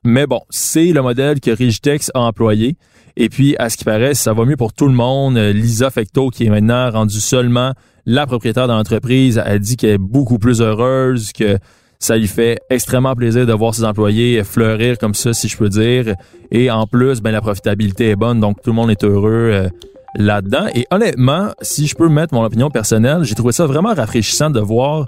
Mais 0.03 0.27
bon, 0.27 0.41
c'est 0.49 0.91
le 0.91 1.01
modèle 1.01 1.39
que 1.39 1.51
Rigitex 1.51 2.11
a 2.13 2.19
employé. 2.21 2.75
Et 3.17 3.29
puis, 3.29 3.55
à 3.59 3.69
ce 3.69 3.77
qui 3.77 3.83
paraît, 3.83 4.15
ça 4.15 4.33
va 4.33 4.45
mieux 4.45 4.57
pour 4.57 4.73
tout 4.73 4.87
le 4.87 4.93
monde. 4.93 5.37
Lisa 5.37 5.89
Fecto, 5.91 6.29
qui 6.29 6.45
est 6.45 6.49
maintenant 6.49 6.89
rendue 6.89 7.21
seulement 7.21 7.73
la 8.05 8.25
propriétaire 8.25 8.67
de 8.67 8.73
l'entreprise, 8.73 9.37
a 9.37 9.59
dit 9.59 9.77
qu'elle 9.77 9.91
est 9.91 9.97
beaucoup 9.97 10.39
plus 10.39 10.59
heureuse, 10.61 11.31
que 11.33 11.57
ça 11.99 12.17
lui 12.17 12.27
fait 12.27 12.59
extrêmement 12.69 13.15
plaisir 13.15 13.45
de 13.45 13.53
voir 13.53 13.75
ses 13.75 13.83
employés 13.83 14.43
fleurir 14.43 14.97
comme 14.97 15.13
ça, 15.13 15.33
si 15.33 15.47
je 15.47 15.55
peux 15.55 15.69
dire. 15.69 16.15
Et 16.49 16.71
en 16.71 16.87
plus, 16.87 17.21
ben 17.21 17.31
la 17.31 17.41
profitabilité 17.41 18.09
est 18.09 18.15
bonne, 18.15 18.39
donc 18.39 18.61
tout 18.61 18.71
le 18.71 18.75
monde 18.75 18.89
est 18.89 19.03
heureux 19.03 19.51
euh, 19.53 19.69
là-dedans. 20.15 20.67
Et 20.74 20.86
honnêtement, 20.91 21.52
si 21.62 21.88
je 21.88 21.95
peux 21.95 22.10
mettre 22.10 22.34
mon 22.34 22.43
opinion 22.43 22.69
personnelle, 22.69 23.24
j'ai 23.24 23.36
trouvé 23.36 23.52
ça 23.54 23.65
vraiment 23.65 23.93
rafraîchissant 23.93 24.50
de 24.50 24.60
voir 24.60 25.06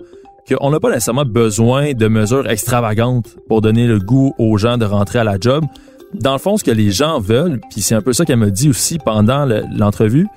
qu'on 0.48 0.72
n'a 0.72 0.80
pas 0.80 0.90
nécessairement 0.90 1.26
besoin 1.26 1.94
de 1.94 2.08
mesures 2.08 2.50
extravagantes 2.50 3.36
pour 3.48 3.62
donner 3.62 3.88
le 3.88 4.00
goût 4.00 4.34
aux 4.38 4.58
gens 4.58 4.78
de 4.78 4.86
rentrer 4.86 5.20
à 5.20 5.24
la 5.24 5.38
job 5.40 5.66
dans 6.14 6.34
le 6.34 6.40
fond, 6.40 6.58
ce 6.58 6.64
que 6.64 6.72
les 6.72 6.92
gens 6.92 7.20
veulent, 7.20 7.60
puis 7.72 7.82
c'est 7.82 7.96
un 7.96 8.02
peu 8.02 8.14
ça 8.14 8.26
qu'elle 8.26 8.38
m'a 8.38 8.50
dit 8.50 8.70
aussi 8.70 9.00
pendant 9.00 9.46
l'entrevue, 9.46 10.28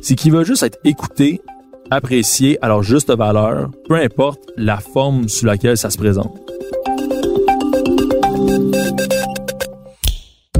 c'est 0.00 0.14
qu'ils 0.14 0.32
veulent 0.32 0.46
juste 0.46 0.62
être 0.62 0.78
écoutés, 0.84 1.40
appréciés 1.90 2.58
à 2.62 2.68
leur 2.68 2.82
juste 2.82 3.10
valeur, 3.10 3.70
peu 3.88 3.96
importe 3.96 4.40
la 4.56 4.78
forme 4.78 5.28
sous 5.28 5.46
laquelle 5.46 5.76
ça 5.76 5.90
se 5.90 5.98
présente. 5.98 6.40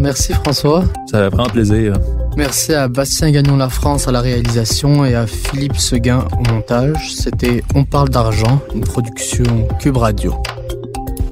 Merci 0.07 0.35
François. 0.35 0.85
Ça 1.11 1.19
va 1.19 1.31
prendre 1.33 1.51
plaisir. 1.51 1.95
Merci 2.37 2.73
à 2.73 2.87
Bastien 2.87 3.33
Gagnon 3.33 3.57
La 3.57 3.69
France 3.69 4.07
à 4.07 4.13
la 4.13 4.21
réalisation 4.21 5.05
et 5.05 5.17
à 5.17 5.27
Philippe 5.27 5.79
Seguin 5.79 6.29
au 6.39 6.49
montage. 6.49 7.13
C'était 7.13 7.65
On 7.75 7.83
parle 7.83 8.09
d'argent, 8.11 8.61
une 8.73 8.83
production 8.83 9.67
Cube 9.81 9.97
Radio. 9.97 10.33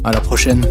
À 0.02 0.10
la 0.10 0.20
prochaine. 0.20 0.66